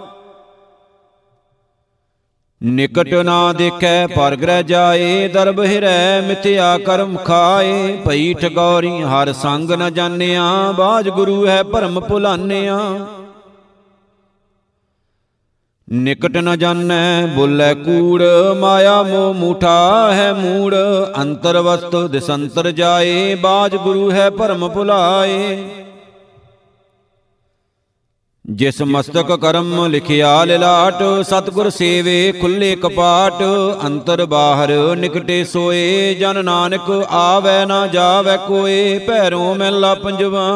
[2.63, 9.71] ਨਿਕਟ ਨਾ ਦੇਖੈ ਪਰ ਗ੍ਰਹਿ ਜਾਏ ਦਰਬ ਹਿਰੈ ਮਿਥਿਆ ਕਰਮ ਖਾਏ ਭਈ ਠਗੌਰੀ ਹਰ ਸੰਗ
[9.71, 12.79] ਨ ਜਾਣਿਆ ਬਾਜ ਗੁਰੂ ਹੈ ਭਰਮ ਭੁਲਾਨਿਆ
[15.89, 18.23] ਨਿਕਟ ਨ ਜਾਣੈ ਬੋਲੇ ਕੂੜ
[18.61, 20.75] ਮਾਇਆ ਮੋ ਮੂਠਾ ਹੈ ਮੂੜ।
[21.23, 25.57] ਅੰਤਰ ਵਸਤ ਦਿਸੰਤਰ ਜਾਏ ਬਾਜ ਗੁਰੂ ਹੈ ਭਰਮ ਭੁਲਾਏ
[28.53, 33.43] ਜਿਸ ਮਸਤਕ ਕਰਮ ਲਿਖਿਆ ਲਿਲਾਟ, ਸਤਗੁਰ ਸੇਵੇ ਖੁੱਲੇ ਕਪਾਟ,
[33.87, 40.49] ਅੰਤਰ ਬਾਹਰ ਨਿਕਟੇ ਸੋਏ, ਜਨ ਨਾਨਕ ਆਵੈ ਨਾ ਜਾਵੈ ਕੋਏ, ਭੈਰੋਂ ਮਹਿਲਾ ਪੰਜਵਾ।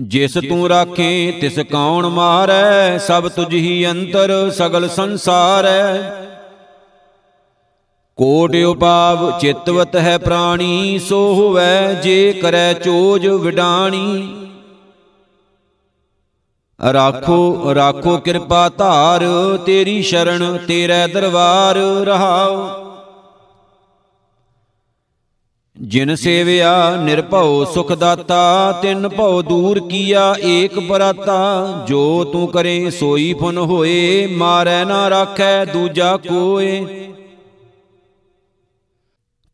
[0.00, 6.02] ਜਿਸ ਤੂੰ ਰਾਖੇ, ਤਿਸ ਕੌਣ ਮਾਰੈ, ਸਭ ਤੁਝ ਹੀ ਅੰਤਰ, ਸਗਲ ਸੰਸਾਰੈ।
[8.18, 14.34] ਕੋਟ ਉਪਾਵ ਚਿਤਵਤ ਹੈ ਪ੍ਰਾਣੀ, ਸੋ ਹੋਵੈ ਜੇ ਕਰੈ ਚੋਜ ਵਿਡਾਣੀ।
[16.92, 19.24] ਰਾਖੋ ਰਾਖੋ ਕਿਰਪਾ ਧਾਰ,
[19.66, 22.68] ਤੇਰੀ ਸ਼ਰਨ, ਤੇਰੇ ਦਰਬਾਰ ਰਹਾਉ।
[25.76, 31.38] ਜਿਨ ਸੇਵਿਆ ਨਿਰਭਉ ਸੁਖ ਦਾਤਾ ਤਿਨ ਭਉ ਦੂਰ ਕੀਆ ਏਕ ਬਰਾਤਾ
[31.88, 36.86] ਜੋ ਤੂੰ ਕਰੇ ਸੋਈ ਫੁਨ ਹੋਏ, ਮਾਰੈ ਨਾ ਰਾਖੈ ਦੂਜਾ ਕੋਏ।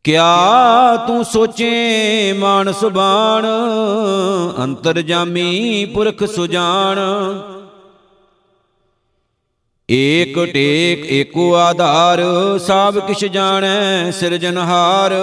[0.05, 3.45] ਕਿਆ ਤੂੰ ਸੋਚੇ ਮਾਨਸ ਬਾਣ
[4.63, 6.99] ਅੰਤਰ ਜਾਮੀ ਪੁਰਖ ਸੁਜਾਨ
[9.89, 12.21] ਏਕ ਟੇਕ ਏਕੋ ਆਧਾਰ
[12.59, 15.13] ਸਭ ਕਿਛ ਜਾਣੈ ਸਿਰਜਨਹਾਰ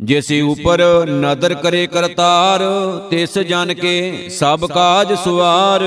[0.00, 2.62] ਜਿਸ ਉਪਰ ਨਦਰ ਕਰੇ ਕਰਤਾਰ,
[3.10, 5.82] ਤਿਸ ਜਨ ਕੇ ਸਭ ਕਾਜ ਸੁਆਰ।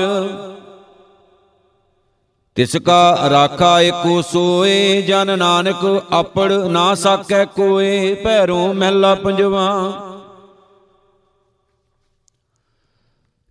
[2.60, 9.68] ਤਿਸ ਕਾ ਰਾਖਾ ਏਕੋ ਸੋਏ, ਜਨ ਨਾਨਕ ਆਪੜ ਨਾ ਸਕੈ ਕੋਏ, ਭੈਰੋਂ ਮਹਿਲਾ ਪੰਜਵਾ।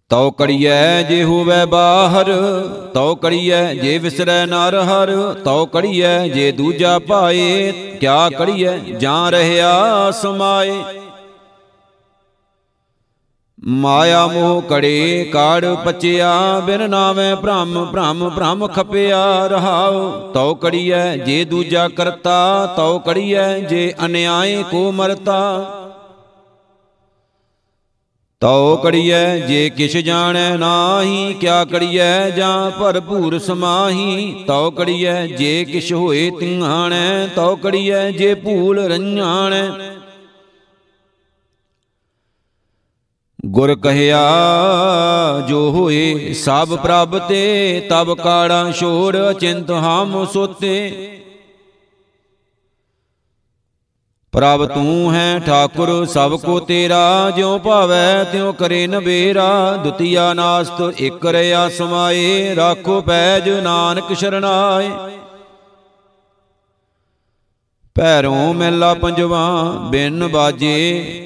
[0.10, 2.32] ਤਉ ਕੜੀਐ ਜੇ ਹੋਵੇ ਬਾਹਰ,
[2.94, 10.12] ਤਉ ਕੜੀਐ ਜੇ ਵਿਸਰੈ ਨਰ ਹਰ, ਤਉ ਕੜੀਐ ਜੇ ਦੂਜਾ ਪਾਏ ਕਿਆ ਕੜੀਐ ਜਾਂ ਰਹਿਆ
[10.12, 10.84] ਸਮਾਏ।
[13.68, 21.46] ਮਾਇਆ ਮੋਹ ਕੜੇ ਕਾੜ ਪਚਿਆ, ਬਿਨ ਨਾਵੇਂ ਭ੍ਰਮ ਭ੍ਰਮ ਭ੍ਰਮ ਖਪਿਆ ਰਹਾਉ। ਤਉ ਕੜੀਐ ਜੇ
[21.46, 25.76] ਦੂਜਾ ਕਰਤਾ, ਤਉ ਕੜੀਐ ਜੇ ਅਨਿਆਏ ਕੋ ਮਰਤਾ।
[28.40, 35.94] ਤਉ ਕੜੀਐ ਜੇ ਕਿਛ ਜਾਣੈ ਨਾਹੀ, ਕਿਆ ਕੜੀਐ ਜਾਂ ਭਰਪੂਰ ਸਮਾਹੀ। ਤਉ ਕੜੀਐ ਜੇ ਕਿਛ
[35.94, 39.89] ਹੋਏ ਤਿੰਹਾਣੈ, ਤਉ ਕੜੀਐ ਜੇ ਭੂਲ ਰੰਝਾਣੈ।
[43.46, 44.20] ਗੁਰ ਕਹਿਆ,
[45.48, 51.12] ਜੋ ਹੋਏ ਸਭ ਪ੍ਰਭ ਤੇ, ਤਬ ਕਾੜਾ ਛੋੜ ਅਚਿੰਤ ਹਮ ਸੋਤੇ।
[54.32, 61.26] ਪ੍ਰਭ ਤੂੰ ਹੈ ਠਾਕੁਰ, ਸਭ ਕੋ ਤੇਰਾ, ਜਿਉ ਭਾਵੈ ਤਿਉ ਕਰੇ ਨਵੇਰਾ। ਦੁਤੀਆ ਨਾਸਤ, ਇਕ
[61.26, 64.92] ਰਿਆ ਸਮਾਏ ਰਾਖੋ ਪੈਜ ਨਾਨਕ ਸ਼ਰਨਾਏ
[67.96, 71.26] ਪੈਰੋਂ ਮੈਲਾ ਪੰਜਵਾ, ਬਿਨ ਬਾਜੇ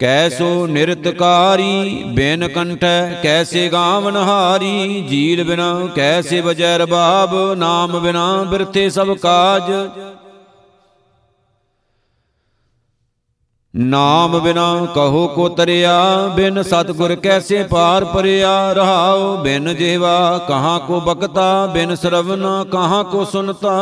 [0.00, 8.90] ਕੈਸੋ ਨਿਰਤਕਾਰੀ ਬਿਨ ਕੰਠੈ, ਕੈਸੇ ਗਾਵਨ ਹਾਰੀ, ਜੀਲ ਬਿਨਾ ਕੈਸੇ ਬਜੈ ਰਬਾਬ, ਨਾਮ ਬਿਨਾ ਬਿਰਥੇ
[8.90, 9.70] ਸਭ ਕਾਜ।
[13.76, 21.00] ਨਾਮ ਬਿਨਾ ਕਹੋ ਕੋ ਤਰਿਆ, ਬਿਨ ਸਤਗੁਰ ਕੈਸੇ ਪਾਰ ਪਰਿਆ ਰਹਾਉ, ਬਿਨ ਜੀਵਾ ਕਹਾਂ ਕੋ
[21.00, 23.74] ਬਕਤਾ ਬਿਨ ਸਰਵਨ ਕਹਾਂ ਕੋ ਸੁਨਤਾ।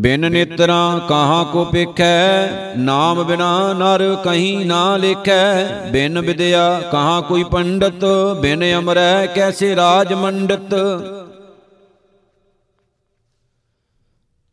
[0.00, 7.44] ਬਿਨ ਨੇਤਰਾਂ ਕਹਾਂ ਕੋ ਪੇਖੈ, ਨਾਮ ਬਿਨਾ ਨਰ ਕਹੀਂ ਨਾ ਲੇਖੈ। ਬਿਨ ਵਿਦਿਆ ਕਹਾਂ ਕੋਈ
[7.44, 8.04] ਪੰਡਤ,
[8.40, 10.74] ਬਿਨ ਅਮਰੈ ਕੈਸੇ ਰਾਜ ਮੰਡਤ।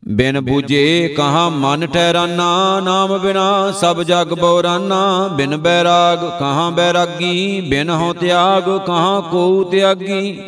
[0.08, 7.90] ਬਿਨ ਬੂਝੇ ਕਹਾਂ ਮਨ ਠਹਿਰਾਨਾ, ਨਾਮ ਬਿਨਾ ਸਭ ਜਗ ਬੋਰਾਨਾ। ਬਿਨ ਬੈਰਾਗ ਕਹਾਂ ਬੈਰਾਗੀ, ਬਿਨ
[7.90, 10.42] ਹੋ ਤਿਆਗ ਕਹਾਂ ਕੋ ਤਿਆਗੀ।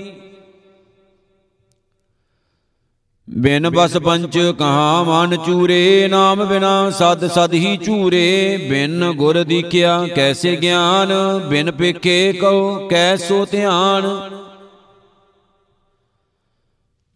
[3.28, 10.06] ਬਿਨ ਬਸ ਪੰਚ ਕਹਾ ਮਨ ਚੂਰੇ, ਨਾਮ ਬਿਨਾ ਸਦ ਸਦ ਹੀ ਚੂਰੇ। ਬਿਨ ਗੁਰ ਦੀਖਿਆ
[10.16, 11.12] ਕੈਸੇ ਗਿਆਨ,
[11.48, 14.30] ਬਿਨ ਪੇਖੇ ਕਉ ਕੈਸੋ ਧਿਆਨ।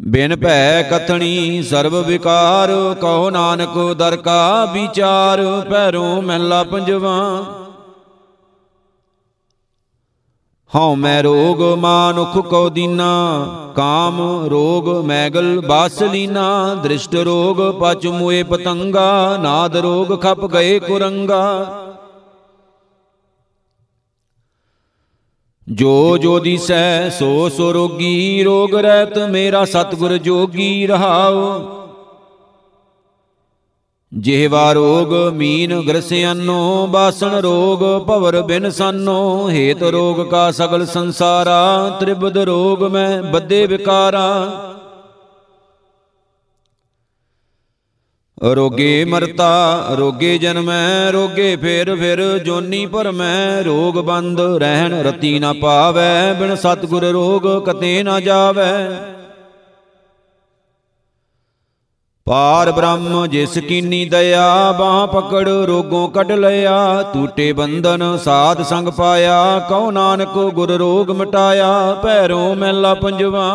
[0.02, 7.18] ਬਿਨ ਭੈ ਕਥਣੀ ਸਰਬ ਵਿਕਾਰ, ਕਹੋ ਨਾਨਕ ਦਰ ਕਾ ਵਿਚਾਰ ਪੈਰੋਂ ਮਹਿਲਾ ਪੰਜਵਾ।
[10.74, 13.06] ਹਉ ਮੈਂ ਰੋਗ ਮਾਨੁਖ ਕੋ ਦੀਨਾ
[13.76, 21.74] ਕਾਮ ਰੋਗ ਮੈਗਲ ਬਾਸ ਲੀਨਾ ਦ੍ਰਿਸ਼ਟ ਰੋਗ ਪਚ ਮੁਏ ਪਤੰਗਾ ਨਾਦ ਰੋਗ ਖਪ ਗਏ ਕੁਰੰਗਾ।
[25.68, 31.60] ਜੋ ਜੋ ਦਿਸੈ ਸੋ ਸੋ ਰੋਗੀ ਰੋਗ ਰਹਿਤ ਮੇਰਾ ਸਤਗੁਰ ਜੋਗੀ ਰਹਾਉ
[34.12, 42.38] ਜਿਹਵਾ ਰੋਗ ਮੀਨ ਗ੍ਰਸਿਆਨੋ, ਬਾਸਣ ਰੋਗ ਭਵਰ ਬਿਨ ਸਾਨੋ, ਹੇਤ ਰੋਗ ਕਾ ਸਗਲ ਸੰਸਾਰਾ, ਤ੍ਰਿਬਦ
[42.38, 44.50] ਰੋਗ ਮੈਂ ਬੱਦੇ ਵਿਕਾਰਾ।
[48.54, 56.32] ਰੋਗੇ ਮਰਤਾ, ਰੋਗੇ ਜਨਮੈ, ਰੋਗੇ ਫੇਰ ਫਿਰ ਜੋਨੀ ਭਰਮੈ, ਰੋਗ ਬੰਦ ਰਹਿਣ ਰਤੀ ਨਾ ਪਾਵੈ,
[56.32, 58.88] ਬਿਨ ਸਤਗੁਰ ਰੋਗ ਕਤੇ ਨਾ ਜਾਵੈ।
[62.28, 69.58] ਪਾਰ ਬ੍ਰਹਮ ਜਿਸ ਕੀਨੀ ਦਇਆ, ਬਾਹ ਪਕੜ ਰੋਗੋਂ ਕੱਢ ਲਿਆ। ਟੂਟੇ ਬੰਧਨ ਸਾਧ ਸੰਗ ਪਾਇਆ,
[69.68, 73.46] ਕਉ ਨਾਨਕ ਗੁਰ ਰੋਗ ਮਟਾਇਆ ਪੈਰੋਂ ਮੈਲਾ ਪੰਜਵਾ।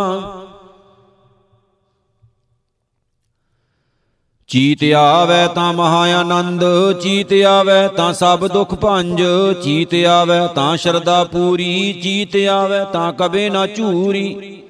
[4.47, 6.63] ਚੀਤ ਆਵੈ ਤਾਂ ਮਹਾ ਆਨੰਦ,
[7.01, 9.21] ਚੀਤ ਆਵੈ ਤਾਂ ਸਭ ਦੁਖ ਭੰਜ।
[9.63, 14.62] ਚੀਤ ਆਵੈ ਤਾਂ ਸ਼ਰਦਾ ਪੂਰੀ, ਚੀਤ ਆਵੈ ਤਾਂ ਕਬੇ ਨਾ ਝੂਰੀ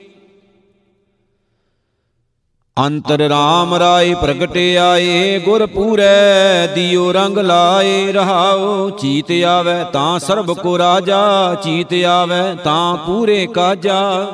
[2.77, 10.53] ਅੰਤਰ RAM ਰਾਏ ਪ੍ਰਗਟੇ ਆਏ, ਗੁਰ ਪੂਰੈ ਦਿਓ ਰੰਗ ਲਾਏ ਰਹਾਓ ਚੀਤ ਆਵੈ ਤਾਂ ਸਰਬ
[10.53, 14.27] ਕੋ ਰਾਜਾ, ਚੀਤ ਆਵੈ ਤਾਂ ਪੂਰੇ ਕਾਜਾ।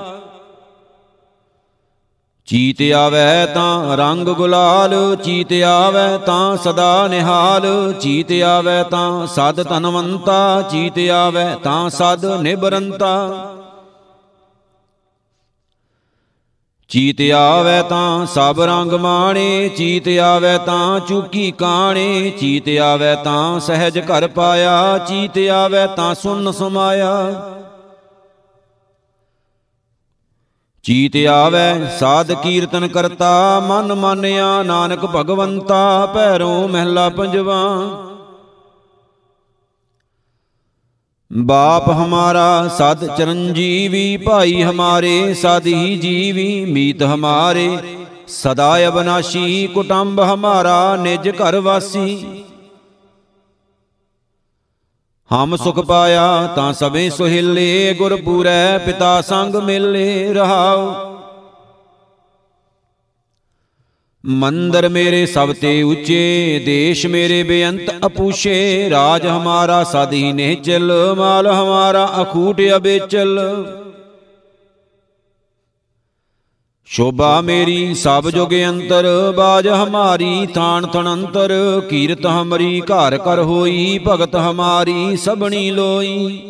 [2.48, 10.62] ਚੀਤ ਆਵੈ ਤਾਂ ਰੰਗ ਗੁਲਾਲ, ਚੀਤ ਆਵੈ ਤਾਂ ਸਦਾ ਨਿਹਾਲ, ਚੀਤ ਆਵੈ ਤਾਂ ਸਦ ਤਨਵੰਤਾ
[10.72, 13.16] ਚੀਤ ਆਵੈ ਤਾਂ ਸਦ ਨਿਬਰੰਤਾ।
[16.90, 24.00] ਚੀਤ ਆਵੈ ਤਾਂ ਸਭ ਰੰਗ ਮਾਣੇ, ਚੀਤ ਆਵੈ ਤਾਂ ਚੂਕੀ ਕਾਣੇ, ਚੀਤ ਆਵੈ ਤਾਂ ਸਹਿਜ
[24.00, 27.42] ਘਰ ਪਾਇਆ, ਚੀਤ ਆਵੈ ਤਾਂ ਸੁਨ ਸਮਾਇਆ।
[30.84, 37.60] ਚੀਤ ਆਵੈ ਸਾਧ ਕੀਰਤਨ ਕਰਤਾ, ਮਨ ਮਾਨਿਆ ਨਾਨਕ ਭਗਵੰਤਾ, ਭੈਰੋਂ ਮਹਿਲਾ ਪੰਜਵਾ।
[41.34, 47.78] ਬਾਪ ਹਮਾਰਾ ਸਦ ਚਰਨਜੀਵੀ, ਭਾਈ ਹਮਾਰੇ ਸਦ ਹੀ ਜੀਵੀ, ਮੀਤ ਹਮਾਰੇ
[48.28, 52.44] ਸਦਾ ਅਬਨਾਸ਼ੀ, ਕੁਟੰਬ ਹਮਾਰਾ ਨਿਜ ਘਰ ਵਾਸੀ।
[55.34, 61.09] ਹਮ ਸੁਖ ਪਾਇਆ ਤਾਂ ਸਭੇ ਸੁਹਿਲੇ ਗੁਰ ਪੂਰੈ ਪਿਤਾ ਸੰਗ ਮਿਲੇ ਰਹਾਉ।
[64.26, 71.48] ਮੰਦਰ ਮੇਰੇ ਸਭ ਤੇ ਉੱਚੇ, ਦੇਸ਼ ਮੇਰੇ ਬੇਅੰਤ ਅਪੂਸ਼ੇ ਰਾਜ ਹਮਾਰਾ ਸਦ ਹੀ ਨਿਹਚਲ ਮਾਲ
[71.48, 73.40] ਹਮਾਰਾ ਅਖੂਟ ਅਬੇਚਲ।
[76.86, 84.36] ਸ਼ੋਭਾ ਮੇਰੀ ਸਭ ਜੁਗ ਅੰਤਰ, ਬਾਜ ਹਮਾਰੀ ਥਾਨ ਥਣੰਤਰ, ਕੀਰਤ ਹਮਰੀ ਘਰ ਕਰ ਹੋਈ, ਭਗਤ
[84.36, 86.42] ਹਮਾਰੀ ਸਭਣੀ ਲੋਈ।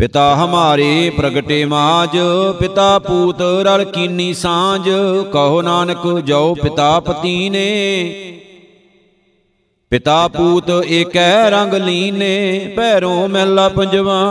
[0.00, 2.16] ਪਿਤਾ ਹਮਾਰੇ ਪ੍ਰਗਟੇ ਮਾਜ,
[2.60, 4.88] ਪਿਤਾ ਪੂਤ ਰਲ ਕੀਨੀ ਸਾਂਝ,
[5.32, 7.66] ਕਹੋ ਨਾਨਕ ਜੋ ਪਿਤਾ ਪਤੀ ਨੇ
[9.90, 14.22] ਪਿਤਾ ਪੂਤ ਏਕੈ ਰੰਗ ਲੀਨੇ ਪੈਰੋਂ ਮਹਿਲਾ ਪੰਜਵਾ।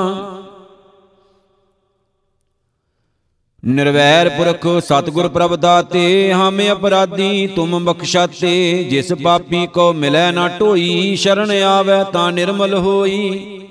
[3.64, 11.16] ਨਿਰਵੈਰ ਪੁਰਖ ਸਤਿਗੁਰ ਪ੍ਰਭ ਦਾਤੇ, ਹਮ ਅਪਰਾਧੀ ਤੁਮ ਬਖਸ਼ਾਤੇ, ਜਿਸ ਪਾਪੀ ਕੋ ਮਿਲੈ ਨਾ ਢੋਈ,
[11.16, 13.69] ਸ਼ਰਨ ਆਵੈ ਤਾਂ ਨਿਰਮਲ ਹੋਈ।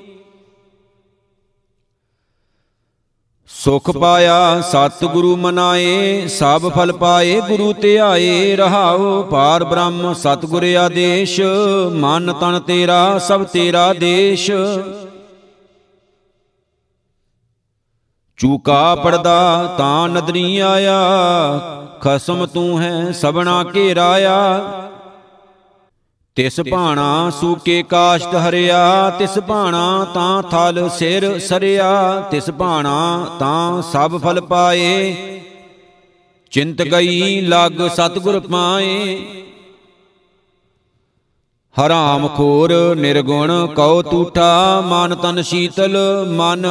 [3.68, 11.40] ਸੁਖ ਪਾਇਆ ਸਤ ਗੁਰੂ ਮਨਾਏ, ਸਭ ਫਲ ਪਾਏ, ਗੁਰੂ ਧਿਆਏ ਰਹਾਉ ਪਾਰ ਬ੍ਰਹਮ, ਸਤਿਗੁਰ ਆਦੇਸ਼,
[11.92, 14.50] ਮਨ ਤਨ ਤੇਰਾ, ਸਭ ਤੇਰਾ ਦੇਸ਼।
[18.36, 20.98] ਚੂਕਾ ਪੜਦਾ ਤਾਂ ਨਦਰੀ ਆਇਆ,
[22.00, 24.62] ਖਸਮ ਤੂੰ ਹੈ ਸਬਣਾ ਘੇਰਾਇਆ।
[26.38, 31.88] ਤਿਸ ਭਾਣਾ ਸੂਕੇ ਕਾਸ਼ਟ ਹਰਿਆ ਤਿਸ ਭਾਣਾ ਤਾਂ ਥਲ ਸਿਰ ਸਰਿਆ
[32.30, 35.14] ਤਿਸ ਭਾਣਾ ਤਾਂ ਸਭ ਫਲ ਪਾਏ।
[36.50, 39.18] ਚਿੰਤ ਗਈ ਲਗ ਸਤਗੁਰ ਪਾਏ।
[41.76, 45.98] ਹਰਾਮ ਖੋਰ ਨਿਰਗੁਣ ਕਉ ਤੂਠਾ ਮਨ ਤਨ ਸ਼ੀਤਲ
[46.30, 46.66] ਮਨ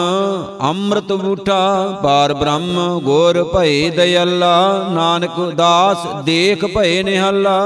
[0.62, 7.62] ਅੰਮ੍ਰਿਤ ਬੂਠਾ। ਪਾਰ ਬ੍ਰਹਮ ਗੁਰ ਭਏ ਦਇਆਲਾ ਨਾਨਕ ਦਾਸ ਦੇਖ ਭਏ ਨਿਹਾਲਾ।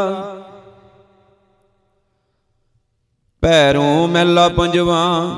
[3.41, 5.29] ਪੈਰੋਂ ਮੈਲਾ ਪੰਜਵਾ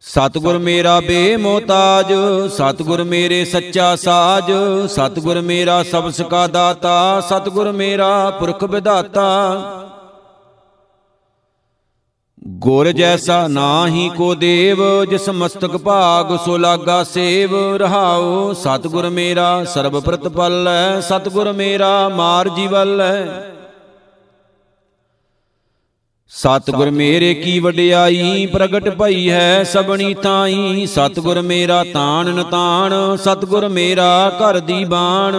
[0.00, 2.12] ਸਤਗੁਰ ਮੇਰਾ ਬੇਮੋਤਾਜ,
[2.52, 4.52] ਸਤਗੁਰ ਮੇਰੇ ਸੱਚਾ ਸਾਜ,
[4.86, 9.28] ਸਤਗੁਰ ਮੇਰਾ ਸਭ ਸਕਾ ਦਾਤਾ, ਸਤਗੁਰ ਮੇਰਾ ਪੁਰਖ ਵਿਦਾਤਾ
[12.48, 20.00] ਗੁਰ ਜੈਸਾ ਨਾਹੀ ਕੋ ਦੇਵ, ਜਿਸ ਮਸਤਕ ਭਾਗ ਸੋ ਲਾਗਾ ਸੇਵ, ਰਹਾਉ, ਸਤਗੁਰ ਮੇਰਾ ਸਰਬ
[20.00, 23.51] ਪ੍ਰਤਪਲ ਹੈ, ਸਤਗੁਰ ਮੇਰਾ ਮਾਰ ਜੀਵਲ ਹੈ।
[26.34, 34.32] ਸਤਗੁਰ ਮੇਰੇ ਕੀ ਵਡਿਆਈ ਪ੍ਰਗਟ ਭਈ ਹੈ ਸਬਣੀ ਤਾਈ ਸਤਗੁਰ ਮੇਰਾ ਤਾਣ ਨਤਾਣ ਸਤਗੁਰ ਮੇਰਾ
[34.38, 35.34] ਘਰ ਦੀ ਬਾਣ।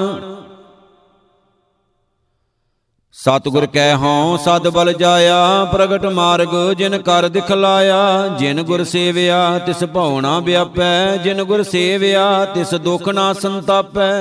[3.15, 9.83] ਸਤਗੁਰ ਕਹਿ ਹਉ ਸਦ ਬਲ ਜਾਇਆ ਪ੍ਰਗਟ ਮਾਰਗ ਜਿਨ ਕਰ ਦਿਖਲਾਇਆ ਜਿਨ ਗੁਰ ਸੇਵਿਆ ਤਿਸ
[9.83, 14.13] ਭਉਣਾ ਵਿਆਪੈ ਜਿਨ ਗੁਰ ਸੇਵਿਆ ਤਿਸ ਦੁਖ ਨਾ ਸੰਤਾਪੈ।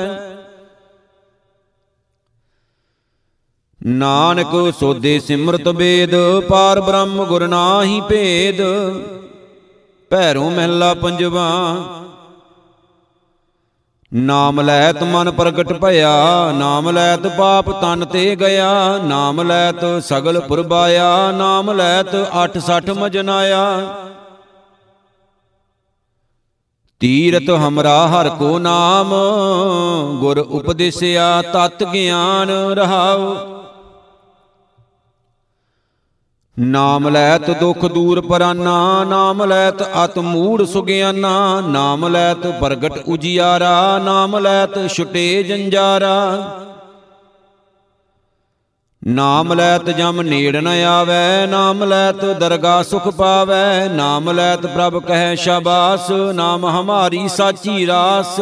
[3.83, 6.15] ਨਾਨਕ ਸੋਦੇ ਸਿਮਰਤ ਬੇਦ
[6.49, 8.61] ਪਾਰ ਬ੍ਰਹਮ ਗੁਰ ਨਾਹੀ ਭੇਦ।
[10.11, 11.49] ਭੈਰੋਂ ਮਹਿਲਾ ਪੰਜਵਾ,
[14.13, 16.13] ਨਾਮ ਲੈਤ ਮਨ ਪ੍ਰਗਟ ਭਇਆ,
[16.53, 23.65] ਨਾਮ ਲੈਤ ਪਾਪ ਤਨ ਤੇ ਗਿਆ। ਨਾਮ ਲੈਤ ਸਗਲ ਪੁਰਬਾਇਆ, ਨਾਮ ਲੈਤ 86 ਮਜਨਾਇਆ।
[27.01, 29.15] ਤੀਰਤ ਹਮਰਾ ਹਰ ਕੋ ਨਾਮ,
[30.21, 33.35] ਗੁਰ ਉਪਦੇਸਿਆ ਤਤ ਗਿਆਨ ਰਹਾਉ।
[36.59, 44.39] ਨਾਮ ਲੈਤ ਦੁਖ ਦੂਰ ਪਰਾਨਾ, ਨਾਮ ਲੈਤ ਅਤ ਮੂੜ ਸੁਗਿਆਨਾ, ਨਾਮ ਲੈਤ ਪ੍ਰਗਟ ਉਜਿਆਰਾ, ਨਾਮ
[44.39, 46.49] ਲੈਤ ਛੁਟੇ ਜੰਜਾਰਾ।
[49.07, 55.35] ਨਾਮ ਲੈਤ ਜਮ ਨੇੜ ਨ ਆਵੈ, ਨਾਮ ਲੈਤ ਦਰਗਾ ਸੁਖ ਪਾਵੈ, ਨਾਮ ਲੈਤ ਪ੍ਰਭ ਕਹੈ
[55.35, 58.41] ਸ਼ਾਬਾਸ, ਨਾਮ ਹਮਾਰੀ ਸਾਚੀ ਰਾਸ।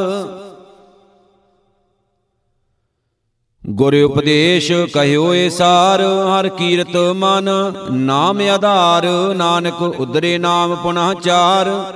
[3.71, 7.51] ਗੁਰ ਉਪਦੇਸ਼ ਕਹਿਓ ਏ ਸਾਰ, ਹਰ ਕੀਰਤ ਮਨ,
[7.91, 11.93] ਨਾਮ ਆਧਾਰ, ਨਾਨਕ ਉਦਰੇ ਨਾਮ ਪੁਨਾ ਚਾਰ।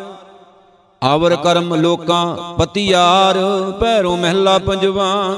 [1.02, 3.38] ਆਵਰ ਕਰਮ ਲੋਕਾਂ ਪਤਿਆਰ
[3.80, 5.36] ਪੈਰੋਂ ਮਹਿਲਾ ਪੰਜਵਾ।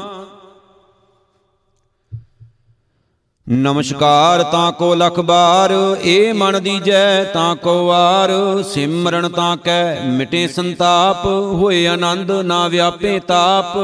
[3.48, 10.48] ਨਮਸਕਾਰ ਤਾਂ ਕੋ ਲਖ ਬਾਰ, ਏ ਮਨ ਦੀਜੈ ਤਾਂ ਕੋ ਵਾਰ। ਸਿਮਰਨ ਤਾਂ ਕੈ ਮਿਟੇ
[10.48, 13.78] ਸੰਤਾਪ, ਹੋਏ ਆਨੰਦ ਨਾ ਵਿਆਪੇ ਤਾਪ।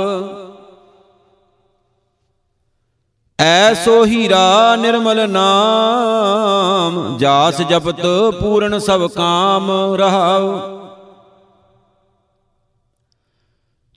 [3.43, 8.01] ਐਸੋ ਹੀਰਾ ਨਿਰਮਲ ਨਾਮ, ਜਾਸ ਜਪਤ
[8.41, 10.53] ਪੂਰਨ ਸਭ ਕਾਮ ਰਹਾਉ।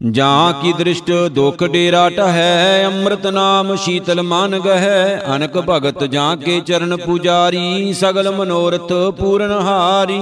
[0.02, 6.60] ਜਾਂ ਕੀ ਦ੍ਰਿਸ਼ਟ ਦੁਖ ਡੇਰਾ ਟਹੈ ਅੰਮ੍ਰਿਤ ਨਾਮ ਸ਼ੀਤਲ ਮਨ ਗਹਿ, ਅਨਕ ਭਗਤ ਜਾਂ ਕੇ
[6.60, 10.22] ਚਰਨ ਪੁਜਾਰੀ, ਸਗਲ ਮਨੋਰਥ ਪੂਰਨ ਹਾਰੀ।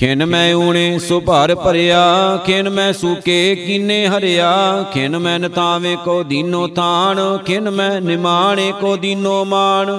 [0.00, 6.22] ਖਿਨ ਮੈਂ ਊਣੇ ਸੋ ਭਰ ਭਰਿਆ, ਖਿਨ ਮੈਂ ਸੂਕੇ ਕੀਨੇ ਹਰਿਆ, ਖਿਨ ਮੈਂ ਨਤਾਵੇਂ ਕੋ
[6.22, 9.90] ਦੀਨੋ ਤਾਣ ਖਿਨ ਮੈਂ ਨਿਮਾਣੇ ਕੋ ਦੀਨੋ ਮਾਣ।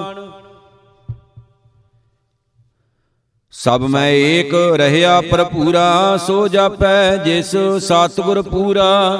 [3.51, 9.17] ਸਭ ਮੈਂ ਏਕ ਰਹਿਆ ਪ੍ਰਪੂਰਾ ਸੋ ਜਾਪੈ ਜਿਸ ਸਤਿਗੁਰ ਪੂਰਾ।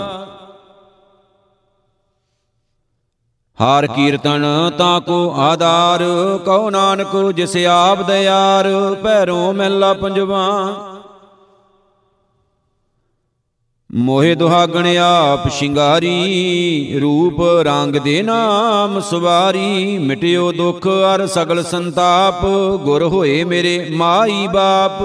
[3.61, 4.45] ਹਾਰ ਕੀਰਤਨ
[4.77, 6.03] ਤਾਂ ਕੋ ਆਧਾਰ,
[6.45, 8.69] ਕਉ ਨਾਨਕ ਜਿਸ ਆਪ ਦਿਆਰ
[9.03, 10.47] ਭੈਰੋ ਮਹਿਲਾ ਪੰਜਵਾ।
[13.89, 22.45] ਮੋਹਿ ਦੁਹਾਗਣ ਆਪ ਸ਼ਿੰਗਾਰੀ, ਰੂਪ ਰੰਗ ਦੇ ਨਾਮ ਸੁਵਾਰੀ, ਮਿਟਿਓ ਦੁਖ ਅਰ ਸਗਲ ਸੰਤਾਪ,
[22.83, 25.01] ਗੁਰ ਹੋਏ ਮੇਰੇ ਮਾਈ ਬਾਪ।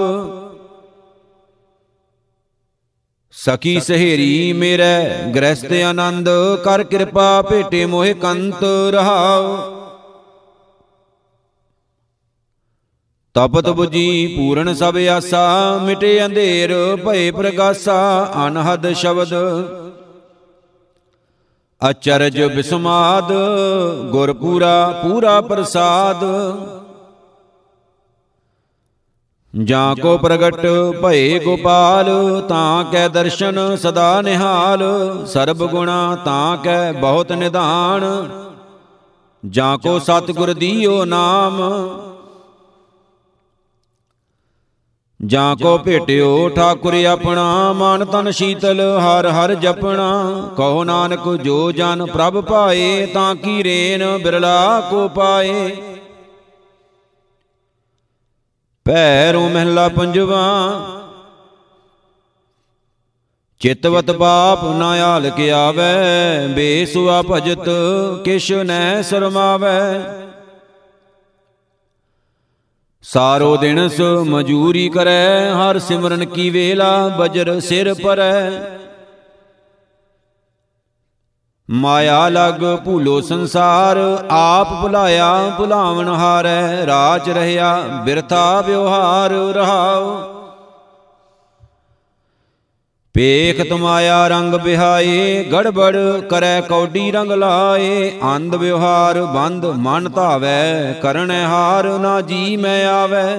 [3.37, 6.29] ਸਖੀ ਸਹੇਰੀ ਮੇਰੇ ਗ੍ਰਸਤ ਆਨੰਦ
[6.63, 9.57] ਕਰ ਕਿਰਪਾ ਭੇਟੇ ਮੋਹਿ ਕੰਤ ਰਹਾਉ।
[13.35, 15.43] ਤਪਤ 부ਜੀ ਪੂਰਨ ਸਭ ਆਸਾ
[15.83, 16.73] ਮਿਟੇ ਅੰਧੇਰ
[17.05, 17.97] ਭਏ ਪ੍ਰਗਾਸਾ
[18.47, 19.33] ਅਨਹਦ ਸ਼ਬਦ।
[21.81, 23.31] ਅਚਰਜ ਬਿਸਮਾਦ
[24.11, 26.23] ਗੁਰ ਪੂਰਾ ਪੂਰਾ ਪ੍ਰਸਾਦ।
[29.63, 30.67] ਜਾਂ ਕੋ ਪ੍ਰਗਟ
[31.03, 32.05] ਭਏ ਗੋਪਾਲ,
[32.49, 34.83] ਤਾਂ ਕੈ ਦਰਸ਼ਨ ਸਦਾ ਨਿਹਾਲ।
[35.25, 38.29] ਸਰਬ ਗੁਣਾ ਤਾਂ ਕੈ ਬਹੁਤ ਨਿਧਾਨ।
[39.49, 41.61] ਜਾਂ ਕੋ ਸਤਿਗੁਰ ਦੀਓ ਨਾਮ।
[45.25, 52.05] ਜਾਂ ਕੋ ਭੇਟਿਓ ਠਾਕੁਰ ਆਪਣਾ, ਮਨ ਤਨ ਸ਼ੀਤਲ ਹਰ ਹਰ ਜਪਣਾ। ਕਹੋ ਨਾਨਕ ਜੋ ਜਨ
[52.05, 55.75] ਪ੍ਰਭ ਪਾਏ, ਤਾਂ ਕੀ ਰੇਨ ਬਿਰਲਾ ਕੋ ਪਾਏ।
[58.87, 60.43] ਭੈਰੋ ਮਹਿਲਾ ਪੰਜਵਾ।
[63.59, 67.69] ਚਿਤਵਤ ਬਾਪ ਨਾ ਆਲ ਕੇ ਆਵੇ, ਬੇਸੁਆ ਭਜਤ
[68.25, 69.99] ਕਿਛ ਨੈ ਸਰਮਾਵੇ।
[73.01, 78.51] ਸਾਰੋ ਦਿਨ ਸ ਮਜੂਰੀ ਕਰੈ, ਹਰ ਸਿਮਰਨ ਕੀ ਵੇਲਾ ਬਜਰ ਸਿਰ ਪਰੈ।
[81.71, 83.97] ਮਾਇਆ ਲਗ ਭੂਲੋ ਸੰਸਾਰ,
[84.31, 90.21] ਆਪ ਭੁਲਾਇਆ ਭੁਲਾਵਣ ਹਾਰੈ, ਰਾਜ ਰਹਿਆ ਬਿਰਥਾ ਵਿਵਹਾਰ ਰਹਾਉ।
[93.13, 95.97] ਪੇਖ ਤੁਮਾਇਆ ਰੰਗ ਬਿਹਾਏ, ਗੜਬੜ
[96.29, 103.37] ਕਰੈ ਕੌਡੀ ਰੰਗ ਲਾਏ। ਅੰਧ ਵਿਵਹਾਰ ਬੰਦ ਮਨ ਧਾਵੈ, ਕਰਨੈ ਹਾਰ ਨਾ ਜੀ ਮੈਂ ਆਵੈ।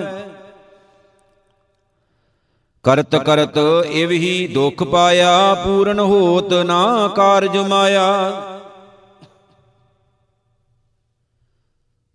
[2.88, 3.58] ਕਰਤ ਕਰਤ
[3.90, 8.32] ਇਵ ਹੀ ਦੁਖ ਪਾਇਆ, ਪੂਰਨ ਹੋਤ ਨਾ ਕਾਰਜ ਮਾਇਆ।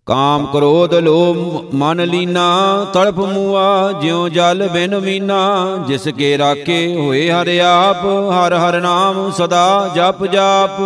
[0.06, 2.46] ਕਾਮ ਕ੍ਰੋਧ ਲੋਭ ਮਨ ਲੀਨਾ,
[2.92, 9.30] ਤੜਪ ਮੂਆ, ਜਿਉ ਜਲ ਬਿਨ ਮੀਨਾ। ਜਿਸ ਕੇ ਰਾਖੇ ਹੋਏ ਹਰ ਆਪ, ਹਰ ਹਰ ਨਾਮ
[9.30, 10.80] ਸਦਾ ਜਪ ਜਾਪ।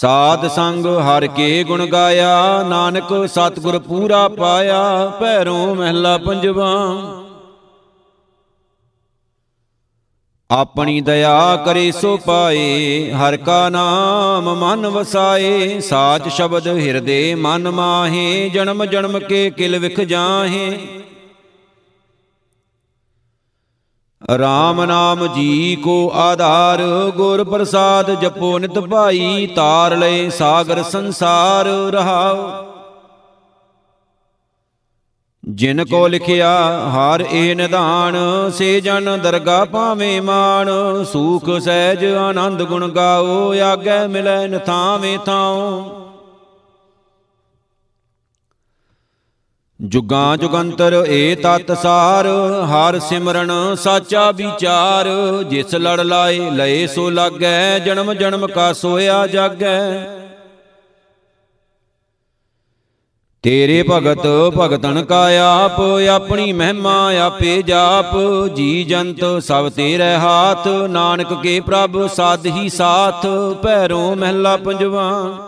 [0.00, 6.68] ਸਾਧ ਸੰਗ ਹਰ ਕੇ ਗੁਣ ਗਾਇਆ, ਨਾਨਕ ਸਤਿਗੁਰ ਪੂਰਾ ਪਾਇਆ, ਭੈਰੋਂ ਮਹਿਲਾ ਪੰਜਵਾ।
[10.50, 18.48] ਆਪਣੀ ਦਇਆ ਕਰੇ ਸੋ ਪਾਏ, ਹਰ ਕਾ ਨਾਮ ਮਨ ਵਸਾਏ, ਸਾਚ ਸ਼ਬਦ ਹਿਰਦੇ ਮਨ ਮਾਹੇ,
[18.48, 20.78] ਜਨਮ ਜਨਮ ਕੇ ਕਿਲ ਵਿਖ ਜਾਹੇ।
[24.36, 26.82] ਰਾਮ ਨਾਮ ਜੀ ਕੋ ਆਧਾਰ,
[27.16, 32.64] ਗੁਰ ਪ੍ਰਸਾਦ ਜਪੋ ਨਿਤ ਭਾਈ, ਤਾਰ ਲਏ ਸਾਗਰ ਸੰਸਾਰ ਰਹਾਉ।
[35.48, 36.50] ਜਿਨ ਕੋ ਲਿਖਿਆ
[36.90, 38.16] ਹਰ ਇਹ ਨਿਧਾਨ,
[38.50, 40.68] ਸੇ ਜਨ ਦਰਗਾ ਪਾਵੇਂ ਮਾਨ
[41.04, 46.07] ਸੂਖ ਸਹਿਜ ਆਨੰਦ ਗੁਣ ਗਾਓ, ਆਗੇ ਮਿਲੈ ਨਥਾਵੇਂ ਥਾਉ।
[49.82, 52.26] ਜੁਗਾਂ ਜੁਗੰਤਰ ਏ ਤਤ ਸਾਰ,
[52.64, 55.08] ਹਰ ਸਿਮਰਨ ਸਾਚਾ ਵਿਚਾਰ।
[55.42, 60.06] ਜਿਸ ਲੜ ਲਾਏ, ਲਏ ਸੋ ਲਾਗੈ, ਜਨਮ ਜਨਮ ਕਾ ਸੋਇਆ ਜਾਗੈ।
[63.42, 64.26] ਤੇਰੇ ਭਗਤ
[64.60, 65.28] ਭਗਤਨ ਕਾ
[65.64, 65.80] ਆਪ,
[66.14, 68.16] ਆਪਣੀ ਮਹਿਮਾ ਆਪੇ ਜਾਪ।
[68.56, 73.26] ਜੀ ਜੰਤ ਸਭ ਤੇਰੇ ਹਾਥ, ਨਾਨਕ ਕੇ ਪ੍ਰਭ ਸਾਧ ਹੀ ਸਾਥ।
[73.62, 75.38] ਭੈਰੋਂ ਮਹਿਲਾ ਪੰਜਵਾ।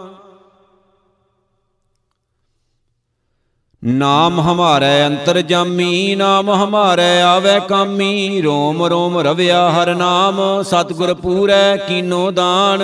[3.85, 11.77] ਨਾਮ ਹਮਾਰੇ ਅੰਤਰ ਜਾਮੀ ਨਾਮ ਹਮਾਰੇ ਆਵੇ ਕਾਮੀ। ਰੋਮ ਰੋਮ ਰਵਿਆ ਹਰ ਨਾਮ, ਸਤਿਗੁਰ ਪੂਰੈ
[11.77, 12.83] ਕੀਨੋ ਦਾਨ।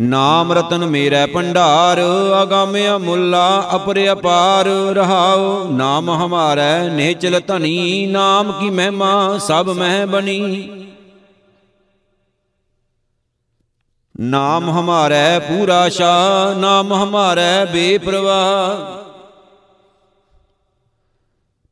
[0.00, 2.00] ਨਾਮ ਰਤਨ ਮੇਰਾ ਭੰਡਾਰ,
[2.42, 10.70] ਅਗੰਮ ਅਮੁੱਲਾ ਅਪਰ ਅਪਾਰ। ਰਹਾਉ, ਨਾਮ ਹਮਾਰਾ ਨੇਚਲ ਧਨੀ, ਨਾਮ ਕੀ ਮਹਿਮਾ ਸਭ ਮਹਿ ਬਣੀ।
[14.20, 19.04] ਨਾਮ ਹਮਾਰਾ ਪੂਰਾ ਸ਼ਾ ਨਾਮ ਹਮਾਰਾ ਬੇਪਰਵਾਹ।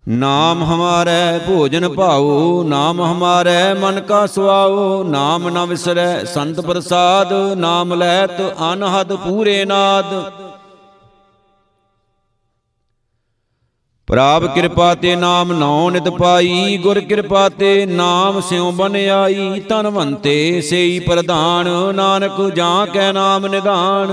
[0.09, 7.95] ਨਾਮ ਹਮਾਰੇ ਭੋਜਨ ਭਾਉ, ਨਾਮ ਹਮਾਰੇ ਮਨ ਕਾ ਸੁਆਉ, ਨਾਮ ਨ ਵਿਸਰੈ ਸੰਤ ਪ੍ਰਸਾਦ, ਨਾਮ
[7.95, 10.33] ਲੈਤ ਅਨਹਦ ਪੂਰੇ ਨਾਦ।
[14.13, 20.61] ਪ੍ਰਾਪ ਕਿਰਪਾ ਤੇ ਨਾਮ ਨੌ ਨਿਤ ਪਾਈ, ਗੁਰ ਕਿਰਪਾ ਤੇ ਨਾਮ ਸਿਉ ਬਨ ਆਈ ਧਨਵੰਤੇ
[20.61, 24.13] ਸੇਈ ਪ੍ਰਧਾਨ, ਨਾਨਕ ਜਾਂ ਕੈ ਨਾਮ ਨਿਧਾਨ।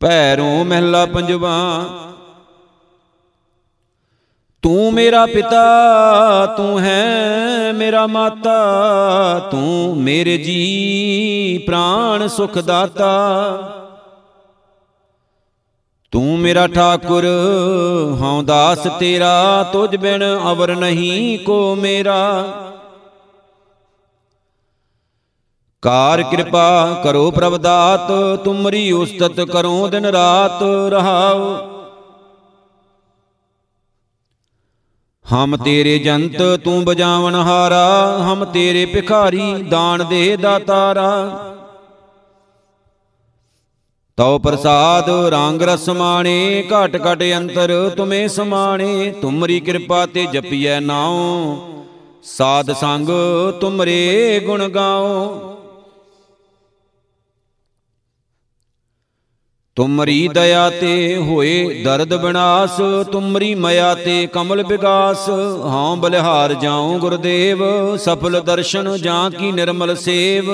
[0.00, 1.58] ਪੈਰੋਂ ਮਹਿਲਾ ਪੰਜਵਾ,
[4.62, 8.58] ਤੂੰ ਮੇਰਾ ਪਿਤਾ, ਤੂੰ ਹੈ ਮੇਰਾ ਮਾਤਾ,
[9.50, 13.12] ਤੂੰ ਮੇਰੇ ਜੀ ਪ੍ਰਾਣ ਸੁਖ ਦਾਤਾ।
[16.16, 17.24] ਤੂੰ ਮੇਰਾ ਠਾਕੁਰ,
[18.20, 22.44] ਹਉ ਦਾਸ ਤੇਰਾ, ਤੁਝ ਬਿਨ ਅਵਰ ਨਹੀਂ ਕੋ ਮੇਰਾ।
[25.82, 28.12] ਕਾਰ ਕਿਰਪਾ ਕਰੋ ਪ੍ਰਭ ਦਾਤ
[28.44, 31.56] ਤੁਮਰੀ ਉਸਤਤ ਕਰੋ ਦਿਨ ਰਾਤ ਰਹਾਓ
[35.32, 41.12] ਹਮ ਤੇਰੇ ਜੰਤ ਤੂੰ ਬਜਾਵਣ ਹਾਰਾ ਹਮ ਤੇਰੇ ਭਿਖਾਰੀ ਦਾਨ ਦੇ ਦਾਤਾਰਾ।
[44.18, 51.56] ਤਉ ਪ੍ਰਸਾਦ ਰੰਗ ਰਸ ਮਾਣੇ, ਘਟ ਘਟ ਅੰਤਰ ਤੁਮੇ ਸਮਾਣੇ, ਤੁਮਰੀ ਕਿਰਪਾ ਤੇ ਜਪੀਐ ਨਾਉ।
[52.24, 53.08] ਸਾਧ ਸੰਗ
[53.60, 55.52] ਤੁਮਰੇ ਗੁਣ ਗਾਓ
[59.76, 62.80] ਤੁਮਰੀ ਦਇਆ ਤੇ ਹੋਏ ਦਰਦ ਬਿਨਾਸ਼,
[63.12, 65.28] ਤੁਮਰੀ ਮਇਆ ਤੇ ਕਮਲ ਵਿਗਾਸ।
[65.64, 67.64] ਹਾਂ ਬਲਿਹਾਰ ਜਾਉ ਗੁਰਦੇਵ,
[67.96, 70.52] ਸਫਲ ਦਰਸ਼ਨ ਜਾਂ ਕੀ ਨਿਰਮਲ ਸੇਵ।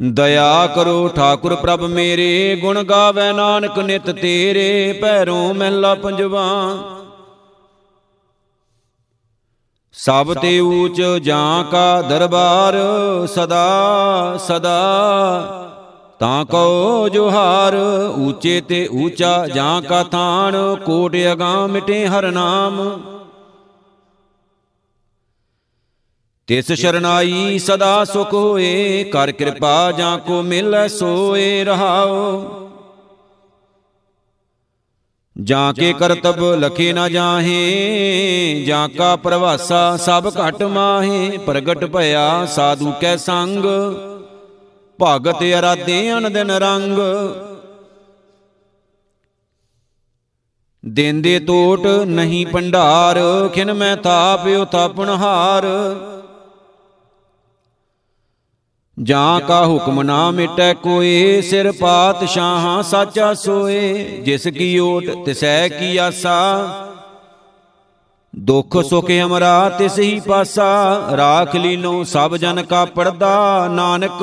[0.00, 6.76] ਦਇਆ ਕਰੋ ਠਾਕੁਰ ਪ੍ਰਭ ਮੇਰੇ, ਗੁਣ ਗਾਵੇ ਨਾਨਕ ਨਿਤ ਤੇਰੇ ਪੈਰੋਂ ਮਹਿਲਾ ਪੰਜਵਾ।
[9.92, 12.74] ਸਭ ਤੇ ਊਚ ਜਾਂ ਕਾ ਦਰਬਾਰ
[13.26, 14.80] ਸਦਾ ਸਦਾ।
[16.18, 17.74] ਤਾਂ ਕੋ ਜੋਹਾਰ,
[18.18, 23.00] ਊਚੇ ਤੇ ਊਚਾ ਜਾਂ ਕਾ ਥਾਨ, ਕੋਟ ਅਗਾਮ ਮਿਟੇ ਹਰ ਨਾਮ।
[26.48, 32.60] ਤਿਸ ਸ਼ਰਨਾਈ ਸਦਾ ਸੁਖ ਹੋਏ ਕਰ ਕਿਰਪਾ ਜਾਂ ਕੋ ਮਿਲੈ ਸੋਏ ਰਹਾਓ।
[35.36, 42.92] ਜਾਂ ਕੇ ਕਰਤਬ ਲਖੇ ਨਾ ਜਾਹੇ ਜਾਂ ਕਾ ਪ੍ਰਵਾਸਾ ਸਭ ਘਟ ਮਾਹੇ ਪ੍ਰਗਟ ਭਇਆ ਸਾਧੂ
[43.00, 43.64] ਕੈ ਸੰਗ
[44.98, 46.98] ਭਗਤ ਅਰਾਧੇ ਅਨ ਦਿਨ ਰੰਗ।
[50.84, 53.18] ਦੇਂਦੇ ਟੋਟ ਨਹੀਂ ਭੰਡਾਰ
[53.54, 55.64] ਖਿਨ ਮੈਂ ਤਾਪਿਓ ਤਾਪਣ ਹਾਰ
[59.02, 65.96] ਜਾਂ ਕਾ ਹੁਕਮ ਨਾ ਮਿਟੈ ਕੋਏ ਸਿਰ ਪਾਤਸ਼ਾਹਾਂ ਸਾਚਾ ਸੋਏ। ਜਿਸ ਕੀ ਓਟ, ਤਿਸੈ ਕੀ
[65.96, 66.64] ਆਸਾ।
[68.36, 74.22] ਦੁਖ ਸੁਖ ਹਮਰਾ ਤਿਸ ਹੀ ਪਾਸਾ। ਰਾਖ ਲੀਨੋ ਸਭ ਜਨ ਕਾ ਪਰਦਾ, ਨਾਨਕ।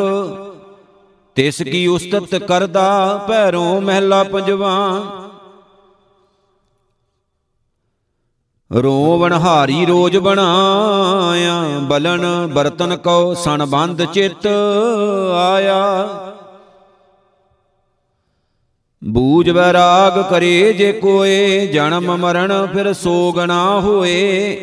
[1.36, 5.02] ਤਿਸ ਕੀ ਉਸਤਤ ਕਰਦਾ ਪੈਰੋਂ ਮਹਿਲਾ ਪੰਜਵਾ।
[8.78, 14.48] ਰੋਵਣ ਹਾਰੀ ਰੋਜ ਬਣਾਇਆ ਬਲਨ ਬਰਤਨ ਕਉ ਸਣ ਬੰਦ ਚਿਤ
[15.36, 16.10] ਆਇਆ।
[19.04, 24.58] ਬੂਝ ਵੈਰਾਗ ਕਰੇ ਜੇ ਕੋਏ, ਜਨਮ ਮਰਨ ਫਿਰ ਸੋਗ ਨਾ ਹੋਏ।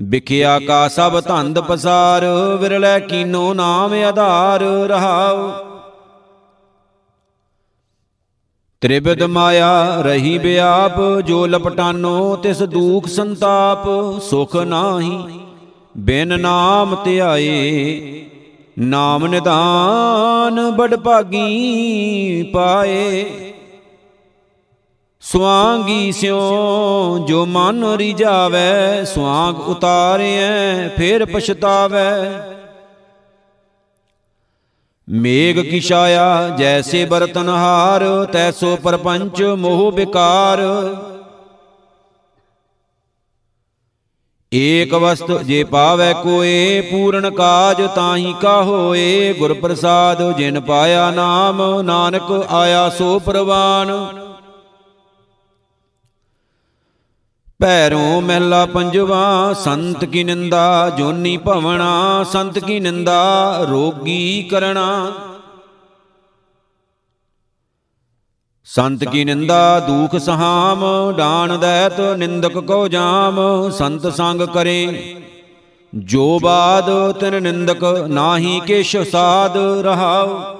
[0.00, 2.24] ਵਿਖਿਆ ਕਾ ਸਭ ਧੰਦ ਪਸਾਰ,
[2.60, 5.69] ਵਿਰਲੇ ਕੀਨੋ ਨਾਮ ਆਧਾਰ ਰਹਾਉ।
[8.80, 13.82] ਤ੍ਰਿਬਦ ਮਾਇਆ ਰਹੀ ਬਿਆਪ, ਜੋ ਲਪਟਾਨੋ ਤਿਸ ਦੂਖ ਸੰਤਾਪ,
[14.20, 15.18] ਸੁਖ ਨਾਹੀ,
[15.96, 18.24] ਬਿਨ ਨਾਮ ਧਿਆਏ,
[18.78, 23.24] ਨਾਮ ਨਿਦਾਨ ਬੜ ਭਾਗੀ ਪਾਏ।
[25.20, 26.38] ਸਵਾਂਗੀ ਸਿਉ
[27.28, 32.08] ਜੋ ਮਨ ਰਿਜਾਵੇ ਸਵਾਂਗ ਉਤਾਰਿਐ ਫਿਰ ਪਛਤਾਵੇ।
[35.10, 40.60] ਮੇਘ ਕੀ ਛਾਇਆ, ਜੈਸੇ ਬਰਤਨ ਹਾਰ, ਤੈਸੋ ਪਰਪੰਚ ਮੋਹ ਵਿਕਾਰ
[44.52, 51.80] ਏਕ ਵਸਤ ਜੇ ਪਾਵੈ ਕੋਏ, ਪੂਰਨ ਕਾਜ ਤਾਹੀ ਕਾ ਹੋਏ। ਗੁਰ ਪ੍ਰਸਾਦ ਜਿਨ ਪਾਇਆ ਨਾਮ,
[51.80, 53.90] ਨਾਨਕ ਆਇਆ ਸੋ ਪ੍ਰਵਾਨ।
[57.60, 65.12] ਪੈਰੋਂ ਮਹਿਲਾ ਪੰਜਵਾ, ਸੰਤ ਕੀ ਨਿੰਦਾ, ਜੋਨੀ ਭਵਣਾ, ਸੰਤ ਕੀ ਨਿੰਦਾ, ਰੋਗੀ ਕਰਣਾ।
[68.64, 70.84] ਸੰਤ ਕੀ ਨਿੰਦਾ, ਦੂਖ ਸਹਾਮ
[71.16, 75.16] ਡਾਨ ਦੈਤ, ਨਿੰਦਕ ਕੋ ਜਾਮ, ਸੰਤ ਸੰਗ ਕਰੇ।
[75.94, 80.59] ਜੋ ਬਾਦ ਤਿਨ ਨਿੰਦਕ, ਨਾਹੀ ਕਿਛ ਸਾਧ ਰਹਾਉ।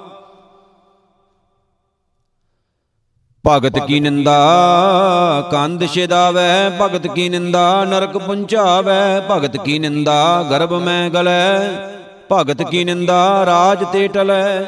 [3.46, 5.48] ਭਗਤ ਕੀ ਨਿੰਦਾ?
[5.50, 7.84] ਕੰਧ ਛਿਦਾਵੈ ਭਗਤ ਕੀ ਨਿੰਦਾ?
[7.84, 10.42] ਨਰਕ ਪੁੰਚਾਵੈ ਭਗਤ ਕੀ ਨਿੰਦਾ?
[10.50, 11.60] ਗਰਭ ਮੈਂ ਗਲੈ
[12.32, 13.46] ਭਗਤ ਕੀ ਨਿੰਦਾ?
[13.46, 14.64] ਰਾਜ ਤੇ ਟਲੈ।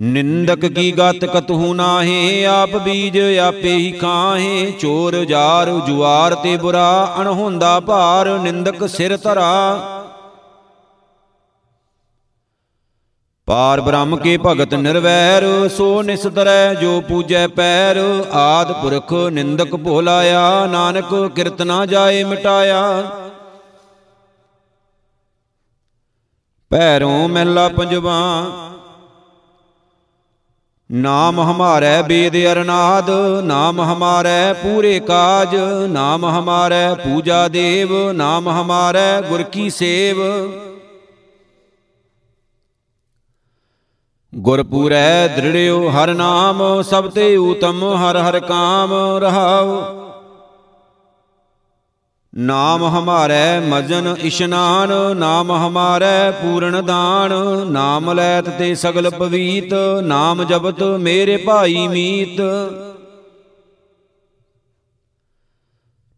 [0.00, 2.44] ਨਿੰਦਕ ਕੀ ਗਤ ਕਤਹੂ ਨਾਹੀ?
[2.44, 9.78] ਆਪ ਬੀਜ ਆਪੇ ਹੀ ਖਾਹੇ। ਚੋਰ ਜਾਰ ਜੁਆਰ ਤੇ ਬੁਰਾ ਅਣਹੋਂਦਾ ਭਾਰ। ਨਿੰਦਕ ਸਿਰ ਧਰਾ।
[13.48, 17.98] ਪਾਰ ਬ੍ਰਹਮ ਕੇ ਭਗਤ ਨਿਰਵੈਰ, ਸੋ ਨਿਸਤਰੈ ਜੋ ਪੂਜੈ ਪੈਰ,
[18.32, 22.82] ਆਦ ਪੁਰਖ ਨਿੰਦਕ ਭੋਲਾਇਆ, ਨਾਨਕ ਕਿਰਤਨਾ ਜਾਏ ਮਿਟਾਇਆ।
[26.70, 28.20] ਪੈਰੋਂ ਮਹਿਲਾ ਪੰਜਵਾ,
[30.90, 33.10] ਨਾਮ ਹਮਾਰੈ ਬੇਦ ਅਰਨਾਦ,
[33.44, 35.56] ਨਾਮ ਹਮਾਰੈ ਪੂਰੇ ਕਾਜ,
[35.90, 40.26] ਨਾਮ ਹਮਾਰੈ ਪੂਜਾ ਦੇਵ, ਨਾਮ ਹਮਾਰੈ ਗੁਰ ਕੀ ਸੇਵ।
[44.34, 49.80] ਗੁਰਪੂਰੈ ਦ੍ਰਿੜਿਓ ਹਰ ਨਾਮ, ਸਭ ਤੇ ਊਤਮ ਹਰ ਹਰ ਕਾਮ ਰਹਾਉ।
[52.34, 57.32] ਨਾਮ ਹਮਾਰੈ ਮਜਨ ਇਸ਼ਨਾਨ, ਨਾਮ ਹਮਾਰੈ ਪੂਰਨ ਦਾਨ।
[57.70, 62.40] ਨਾਮ ਲੈਤ ਤੇ ਸਗਲ ਪਵੀਤ, ਨਾਮ ਜਪਤ ਮੇਰੇ ਭਾਈ ਮੀਤ।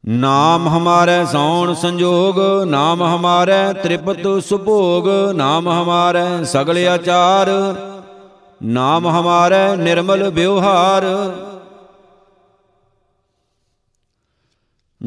[0.09, 7.49] ਨਾਮ ਹਮਾਰੈ ਸੌਣ ਸੰਜੋਗ, ਨਾਮ ਹਮਾਰੈ ਤ੍ਰਿਪਤ ਸੁਭੋਗ। ਨਾਮ ਹਮਾਰੈ ਸਗਲ ਆਚਾਰ
[8.63, 11.05] ਨਾਮ ਹਮਾਰੈ ਨਿਰਮਲ ਵਿਵਹਾਰ।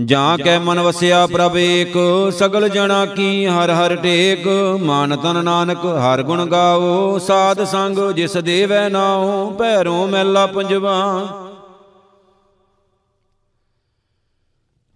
[0.06, 1.98] ਜਾਂ ਕੈ ਮਨ ਵਸਿਆ ਪ੍ਰਭ ਏਕ,
[2.32, 4.48] ਸਗਲ ਜਣਾ ਕੀ ਹਰ ਹਰ ਟੇਕ।
[4.82, 11.28] ਮਨ ਤਨ ਨਾਨਕ ਹਰ ਗੁਣ ਗਾਓ, ਸਾਧ ਸੰਗ ਜਿਸ ਦੇਵੈ ਨਾਉ, ਭੈਰੋਂ ਮੈਲਾ ਪੰਜਵਾ।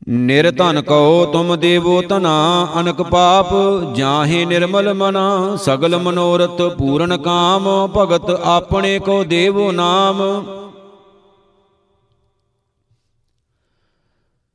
[0.10, 3.48] ਨਿਰਧਨ ਕਉ ਤੁਮ ਦੇਵੋ ਤਨਾ ਅਨਕ ਪਾਪ,
[3.96, 10.22] ਜਾਹੇ ਨਿਰਮਲ ਮਨਾ, ਸਗਲ ਮਨੋਰਥ ਪੂਰਨ ਕਾਮ, ਭਗਤ ਆਪਣੇ ਕੋ ਦੇਵੋ ਨਾਮ।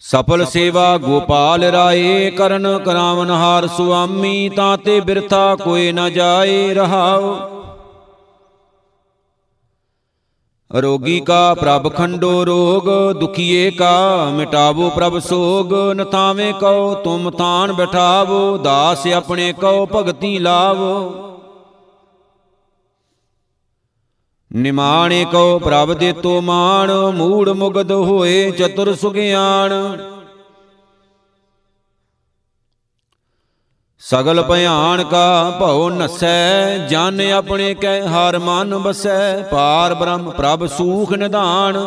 [0.00, 7.62] ਸਫਲ ਸੇਵਾ ਗੋਪਾਲ ਰਾਏ, ਕਰਨ ਕਰਾਵਨ ਹਾਰ ਸੁਆਮੀ, ਤਾਂ ਤੇ ਬਿਰਥਾ ਕੋਈ ਨਾ ਜਾਏ ਰਹਾਓ
[10.81, 18.59] ਰੋਗੀ ਕਾ ਪ੍ਰਭ ਖੰਡੋ ਰੋਗ, ਦੁਖੀਏ ਕਾ ਮਿਟਾਵੋ ਪ੍ਰਭ ਸੋਗ। ਨਥਾਵੇਂ ਕਉ, ਤੁਮ ਤਾਨ ਬਿਠਾਵੋ,
[18.59, 21.12] ਦਾਸ ਆਪਣੇ ਕਉ, ਭਗਤੀ ਲਾਵੋ।
[24.53, 29.73] ਨਿਮਾਣੇ ਕਉ ਪ੍ਰਭ ਦੇ ਤੋ ਮਾਣ, ਮੂੜ ਮੁਗਦ ਹੋਏ ਚਤੁਰ ਸੁਗਿਆਣ।
[34.05, 41.12] ਸਗਲ ਭਿਆਨ ਕਾ ਭਉ ਨਸੈ, ਜਨ ਆਪਣੇ ਕੈ ਹਰ ਮਨ ਬਸੈ ਪਾਰ ਬ੍ਰਹਮ ਪ੍ਰਭ ਸੂਖ
[41.12, 41.78] ਨਿਧਾਨ।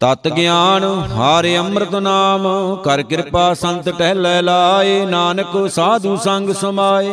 [0.00, 2.46] ਤਤ ਗਿਆਨ ਹਰ ਅੰਮ੍ਰਿਤ ਨਾਮ,
[2.84, 7.12] ਕਰ ਕਿਰਪਾ ਸੰਤ ਟਹਿ ਲਾਏ, ਨਾਨਕ ਸਾਧੂ ਸੰਗ ਸਮਾਏ।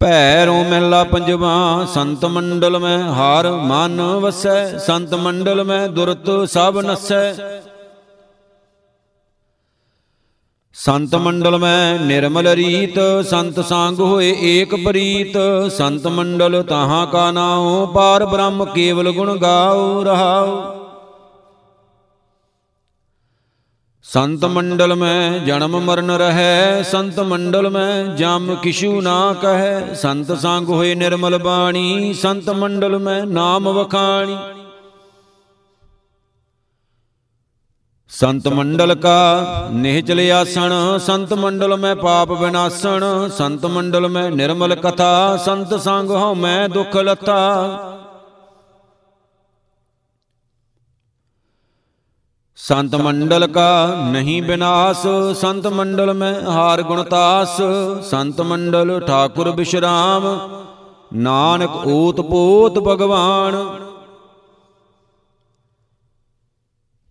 [0.00, 7.34] ਭੈਰੋਂ ਮਹਿਲਾ ਪੰਜਵਾ, ਸੰਤ ਮੰਡਲ ਮੈਂ ਹਾਰ ਮਨ ਵਸੈ, ਸੰਤ ਮੰਡਲ ਮੈਂ ਦੁਰਤ ਸਭ ਨਸੈ।
[10.76, 12.98] ਸੰਤ ਮੰਡਲ ਮੈਂ ਨਿਰਮਲ ਰੀਤ
[13.30, 15.36] ਸੰਤ ਸੰਗ ਹੋਏ ਏਕ ਪ੍ਰੀਤ
[15.72, 20.62] ਸੰਤ ਮੰਡਲ ਤਾਹਾਂ ਕਾ ਨਾਉ ਪਾਰ ਬ੍ਰਹਮ ਕੇਵਲ ਗੁਣ ਗਾਉ ਰਹਾਉ
[24.04, 30.68] ਸੰਤ ਮੰਡਲ ਮੈਂ ਜਨਮ ਮਰਨ ਰਹੈ ਸੰਤ ਮੰਡਲ ਮੈਂ ਜਮ ਕਿਛੂ ਨਾ ਕਹੈ। ਸੰਤ ਸੰਗ
[30.68, 34.36] ਹੋਏ ਨਿਰਮਲ ਬਾਣੀ ਸੰਤ ਮੰਡਲ ਮੈਂ ਨਾਮ ਵਖਾਣੀ।
[38.10, 45.36] ਸੰਤ ਮੰਡਲ ਕਾ ਨਿਹਚਲ ਆਸਣ ਸੰਤ ਮੰਡਲ ਮੈਂ ਪਾਪ ਵਿਨਾਸਣ, ਸੰਤ ਮੰਡਲ ਮੈਂ ਨਿਰਮਲ ਕਥਾ,
[45.36, 47.38] ਸੰਤ ਸੰਗ ਹਉ ਮੈਂ ਦੁਖ ਲਤਾ।
[52.58, 57.60] ਸੰਤ ਮੰਡਲ ਕਾ ਨਹੀਂ ਬਿਨਾਸ਼, ਸੰਤ ਮੰਡਲ ਮੈਂ ਹਾਰ ਗੁਣਤਾਸ
[58.10, 60.26] ਸੰਤ ਮੰਡਲ ਠਾਕੁਰ ਬਿਸ਼ਰਾਮ,
[61.14, 63.56] ਨਾਨਕ ਓਤ ਪੋਤ ਭਗਵਾਨ।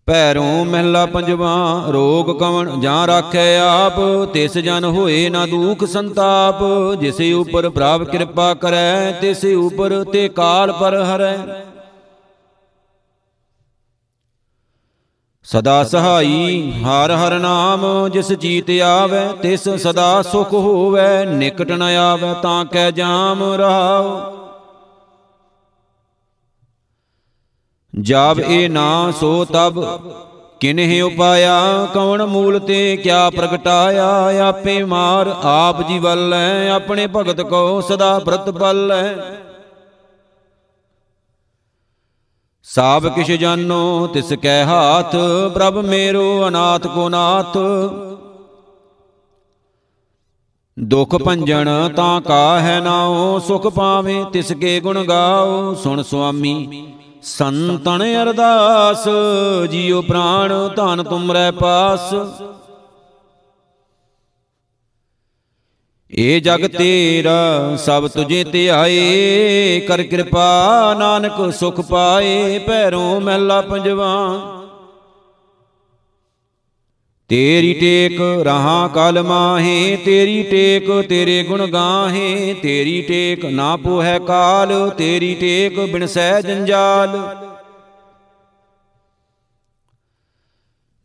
[0.07, 3.93] ਪੈਰੋਂ ਮਹਿਲਾ ਪੰਜਵਾ, ਰੋਗ ਕਵਣ ਜਾਂ ਰਾਖੈ ਆਪ,
[4.33, 6.63] ਤਿਸ ਜਨ ਹੋਏ ਨਾ ਦੁਖ ਸੰਤਾਪ,
[6.95, 11.37] ਜਿਸੇ ਉਪਰ ਪ੍ਰਭ ਕਿਰਪਾ ਕਰੈ, ਤਿਸੇ ਉਪਰ ਤੇ ਕਾਲ ਪਰ ਹਰੈ।
[15.43, 22.33] ਸਦਾ ਸਹਾਈ, ਹਰ ਹਰ ਨਾਮ, ਜਿਸ ਜੀਤ ਆਵੇ, ਤਿਸ ਸਦਾ ਸੁਖ ਹੋਵੇ, ਨਿਕਟ ਨ ਆਵੇ,
[22.41, 24.42] ਤਾਂ ਕੈ ਜਾਮ ਰਹਾਉ।
[27.93, 29.83] ਜਬ ਇਹ ਨਾ ਸੋ ਤਬ।
[30.59, 34.07] ਕਿਨਹਿ ਉਪਾਇਆ ਕੌਣ ਮੂਲ ਤੇ ਕਿਆ ਪ੍ਰਗਟਾਇਆ?
[34.47, 39.03] ਆਪੇ ਮਾਰ ਆਪ ਜੀ ਵੱਲੈ ਆਪਣੇ ਭਗਤ ਕੋ ਸਦਾ ਬ੍ਰਤ ਬੱਲੈ
[42.65, 45.15] ਸਾਬ ਕਿਛ ਜਾਨੋ ਤਿਸ ਕੈ ਹਾਥ
[45.53, 47.57] ਪ੍ਰਭ ਮੇਰੋ ਅਨਾਥ ਕੋ ਨਾਥ।
[50.77, 56.93] ਦੁਖ ਭੰਜਨ ਤਾਂ ਕਾ ਹੈ ਨਾਉ ਸੁਖ ਪਾਵੇ ਤਿਸ ਕੇ ਗੁਣ ਗਾਓ। ਸੁਣ ਸੁਆਮੀ
[57.24, 59.07] ਸੰਤਨ ਅਰਦਾਸ,
[59.71, 62.13] ਜੀਉ ਪ੍ਰਾਣ ਧਨ ਤੁਮਰੈ ਪਾਸ।
[66.11, 74.13] ਏ ਜਗ ਤੇਰਾ, ਸਭ ਤੁਝੇ ਤੇ ਆਏ ਕਰ ਕਿਰਪਾ ਨਾਨਕ ਸੁਖ ਪਾਏ, ਭੈਰੋਂ ਮਹਿਲਾ ਪੰਜਵਾ।
[77.30, 84.89] ਤੇਰੀ ਟੇਕ ਰਹਾ ਕਲ ਮਾਹੇ, ਤੇਰੀ ਟੇਕ ਤੇਰੇ ਗੁਣ ਗਾਹੇ, ਤੇਰੀ ਟੇਕ ਨਾ ਪੋਹੈ ਕਾਲ,
[84.89, 87.17] ਤੇਰੀ ਟੇਕ ਬਿਨ ਸਹਿ ਜੰਜਾਲ।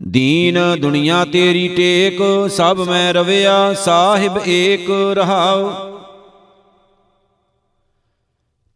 [0.03, 5.97] ਦੀਨ ਦੁਨੀਆ ਤੇਰੀ ਟੇਕ, ਸਭ ਮੈਂ ਰਵਿਆ, ਸਾਹਿਬ ਏਕ ਰਹਾਉ।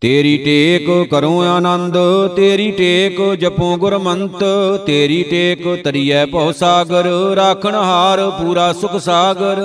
[0.02, 1.96] ਤੇਰੀ ਟੇਕ ਕਰੋ ਆਨੰਦ,
[2.36, 4.44] ਤੇਰੀ ਟੇਕ ਜਪੋ ਗੁਰਮੰਤ,
[4.86, 9.60] ਤੇਰੀ ਟੇਕ ਤਰੀਐ ਭਉ ਸਾਗਰ, ਰਾਖਣ ਹਾਰ ਪੂਰਾ ਸੁਖ ਸਾਗਰ।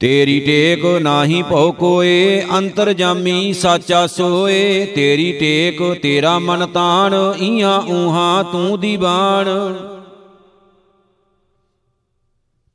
[0.00, 7.80] ਤੇਰੀ ਟੇਕ ਨਾਹੀ ਭਉ ਕੋਏ, ਅੰਤਰ ਜਾਮੀ ਸਾਚਾ ਸੋਏ, ਤੇਰੀ ਟੇਕ ਤੇਰਾ ਮਨ ਤਾਣ ਈਆਂ
[7.80, 9.46] ਊਹਾਂ ਤੂੰ ਦੀਵਾਨ।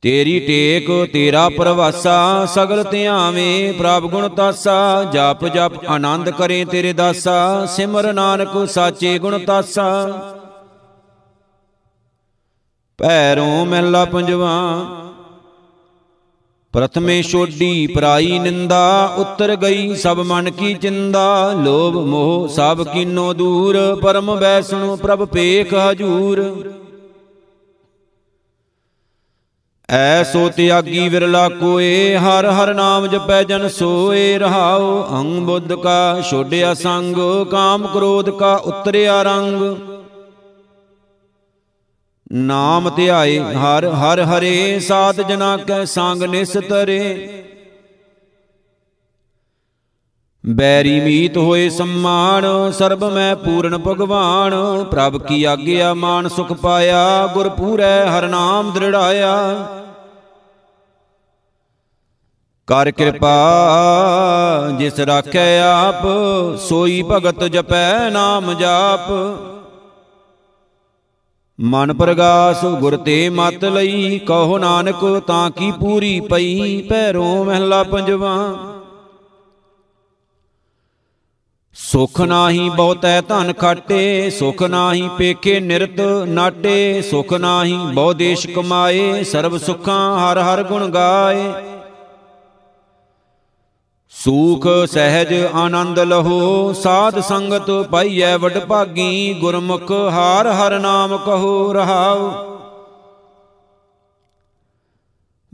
[0.02, 7.66] ਤੇਰੀ ਟੇਕ, ਤੇਰਾ ਪ੍ਰਵਾਸਾ, ਸਗਲ ਧਿਆਵੇਂ, ਪ੍ਰਭ ਗੁਣ ਤਾਸਾ, ਜਪ ਜਪ ਆਨੰਦ ਕਰੇ ਤੇਰੇ ਦਾਸਾ,
[7.66, 10.08] ਸਿਮਰ ਨਾਨਕ ਸਾਚੇ ਗੁਣ ਤਾਸਾ।
[12.98, 14.86] ਪੈਰੋਂ ਮਹਿਲਾ ਪੰਜਵਾ
[16.74, 24.00] ਪ੍ਰਥਮੇ ਛੋਡੀ ਪਰਾਈ ਨਿੰਦਾ, ਉੱਤਰ ਗਈ ਸਭ ਮਨ ਕੀ ਚਿੰਦਾ। ਲੋਭ ਮੋਹ ਸਭ ਕੀਨੋ ਦੂਰ,
[24.02, 26.72] ਪਰਮ ਬੈਸਣੁ ਪ੍ਰਭ ਪੇਖ ਹਜੂਰ।
[29.90, 36.74] ਐਸੋ ਤਿਆਗੀ ਵਿਰਲਾ ਕੋਏ, ਹਰ ਹਰ ਨਾਮ ਜਪੈ ਜਨ ਸੋਏ, ਰਹਾਉ ਅੰਗ ਬੁੱਧ ਕਾ ਛੋੜਿਆ
[36.74, 37.16] ਸੰਗ,
[37.52, 39.62] ਕਾਮ ਕ੍ਰੋਧ ਕਾ ਉਤਰਿਆ ਰੰਗ।
[42.32, 47.00] ਨਾਮ ਧਿਆਏ, ਹਰ ਹਰ ਹਰੇ, ਸਾਧ ਜਨਾ ਕੈ ਸੰਗ ਨਿਸਤਰੇ
[50.50, 57.50] ਬੈਰੀ ਮੀਤ ਹੋਏ ਸਮਾਨ, ਸਰਬ ਮੈਂ ਪੂਰਨ ਭਗਵਾਨ। ਪ੍ਰਭ ਕੀ ਆਗਿਆ ਮਾਨ ਸੁਖ ਪਾਇਆ, ਗੁਰ
[57.50, 59.56] ਪੂਰੈ ਹਰ ਨਾਮ ਦ੍ਰਿੜਾਇਆ।
[62.68, 63.36] ਕਰ ਕਿਰਪਾ,
[64.78, 66.08] ਜਿਸ ਰਾਖੈ ਆਪ,
[66.58, 69.12] ਸੋਈ ਭਗਤ ਜਪੈ ਨਾਮ ਜਾਪ।
[71.62, 78.56] ਮਨ ਪ੍ਰਗਾਸ, ਗੁਰ ਤੇ ਮਤ ਲਈ, ਕਹੋ ਨਾਨਕ ਤਾਂ ਕੀ ਪੂਰੀ ਪਈ ਪੈਰੋਂ ਮਹਿਲਾ ਪੰਜਵਾ।
[81.80, 89.24] ਸੁਖ ਨਾਹੀ ਬਹੁਤੈ ਧਨ ਖਾਟੇ, ਸੁਖ ਨਾਹੀ ਪੇਖੇ ਨਿਰਤ ਨਾਟੇ, ਸੁਖ ਨਾਹੀ ਬਹੁ ਦੇਸ਼ ਕਮਾਏ,
[89.24, 91.52] ਸਰਬ ਸੁਖਾਂ ਹਰ ਹਰ ਗੁਣ ਗਾਏ।
[94.14, 102.59] ਸੂਖ ਸਹਿਜ ਆਨੰਦ ਲਹੋ, ਸਾਧ ਸੰਗਤ ਪਾਈਐ ਵਡ ਭਾਗੀ ਗੁਰਮੁਖ ਹਾਰ ਹਰ ਨਾਮ ਕਹੋ ਰਹਾਉ।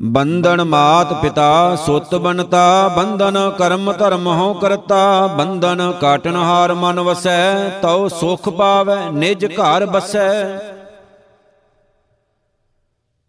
[0.01, 7.69] ਬੰਧਨ ਮਾਤ ਪਿਤਾ ਸੁਤ ਬਨਤਾ ਬੰਧਨ ਕਰਮ ਧਰਮ ਹੋ ਕਰਤਾ, ਬੰਧਨ ਕਾਟਨ ਹਾਰ ਮਨ ਵਸੈ,
[7.69, 10.59] ਤਉ ਸੁਖ ਪਾਵੈ, ਨਿਜ ਘਰ ਬਸੈ।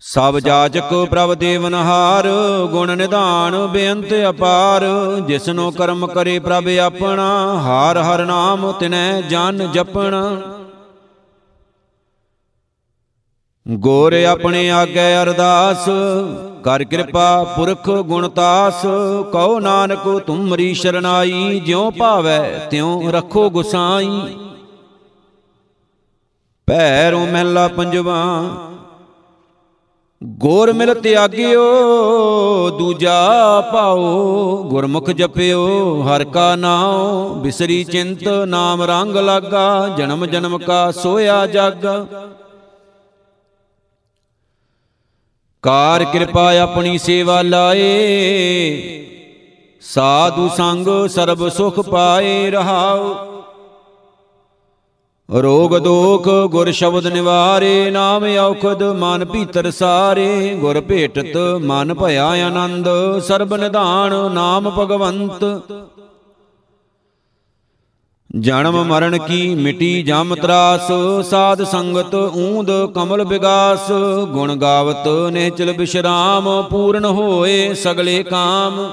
[0.00, 2.28] ਸਭ ਜਾਚਕ ਪ੍ਰਭ ਦੇਵਨਹਾਰ
[2.70, 4.84] ਗੁਣ ਨਿਧਾਨ ਬੇਅੰਤ ਅਪਾਰ।
[5.26, 10.55] ਜਿਸਨੋ ਕਰਮ ਕਰੇ ਪ੍ਰਭ ਆਪਣਾ, ਹਾਰ ਹਰ ਨਾਮ ਤਿਨੈ ਜਨ ਜਪਣਾ।
[13.66, 15.88] ਗੋਰ ਆਪਣੇ ਆਗੇ ਅਰਦਾਸ,
[16.64, 18.82] ਕਰ ਕਿਰਪਾ ਪੁਰਖ ਗੁਣਤਾਸ
[19.32, 24.20] ਕਉ ਨਾਨਕ ਤੁਮਰੀ ਸ਼ਰਨਾਈ, ਜਿਉ ਭਾਵੈ ਤਿਉ ਰੱਖੋ ਗੁਸਾਈ।
[26.68, 28.22] ਪੈਰੋਂ ਮਹਿਲਾ ਪੰਜਵਾ,
[30.22, 35.66] ਗੋਰ ਮਿਲ ਤਿਆਗਿਓ, ਦੂਜਾ ਪਾਓ ਗੁਰਮੁਖ ਜਪਿਓ,
[36.04, 42.04] ਹਰ ਕਾ ਨਾਉ ਬਿਸਰੀ ਚਿੰਤ, ਨਾਮ ਰੰਗ ਲਾਗਾ, ਜਨਮ ਜਨਮ ਕਾ ਸੋਇਆ ਜਾਗਾ।
[45.66, 47.86] ਕਾਰ ਕਿਰਪਾ ਆਪਣੀ ਸੇਵਾ ਲਾਏ।
[49.80, 53.14] ਸਾਧੂ ਸੰਗ ਸਰਬ ਸੁਖ ਪਾਏ ਰਹਾਉ।
[55.42, 62.88] ਰੋਗ ਦੋਖ ਗੁਰ ਸ਼ਬਦ ਨਿਵਾਰੇ, ਨਾਮ ਔਖਦ ਮਨ ਭੀਤਰ ਸਾਰੇ। ਗੁਰ ਭੇਟਤ ਮਨ ਭਇਆ ਆਨੰਦ,
[63.18, 65.44] ਸਰਬ ਨਿਧਾਨ ਨਾਮ ਭਗਵੰਤ।
[68.40, 70.88] ਜਨਮ ਮਰਨ ਕੀ ਮਿਟੀ ਜਮ ਤਰਾਸ,
[71.30, 73.90] ਸਾਧ ਸੰਗਤ ਊਂਦ ਕਮਲ ਵਿਗਾਸ
[74.30, 78.90] ਗੁਣ ਗਾਵਤ ਨਿਹਚਲ ਬਿਸ਼ਰਾਮ, ਪੂਰਨ ਹੋਏ ਸਗਲੇ ਕਾਮ।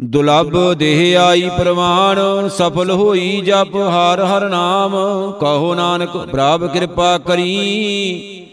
[0.00, 4.96] ਦੁਲਬ ਦੇਹ ਆਈ ਪ੍ਰਵਾਨ, ਸਫਲ ਹੋਈ ਜਪ ਹਰ ਹਰ ਨਾਮ,
[5.40, 8.46] ਕਹੋ ਨਾਨਕ ਪ੍ਰਭ ਕਿਰਪਾ ਕਰੀ।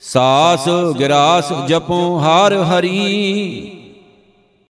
[0.00, 3.80] ਸਾਸ, ਗਿਰਾਸ ਜਪੋ ਹਰ ਹਰੀ।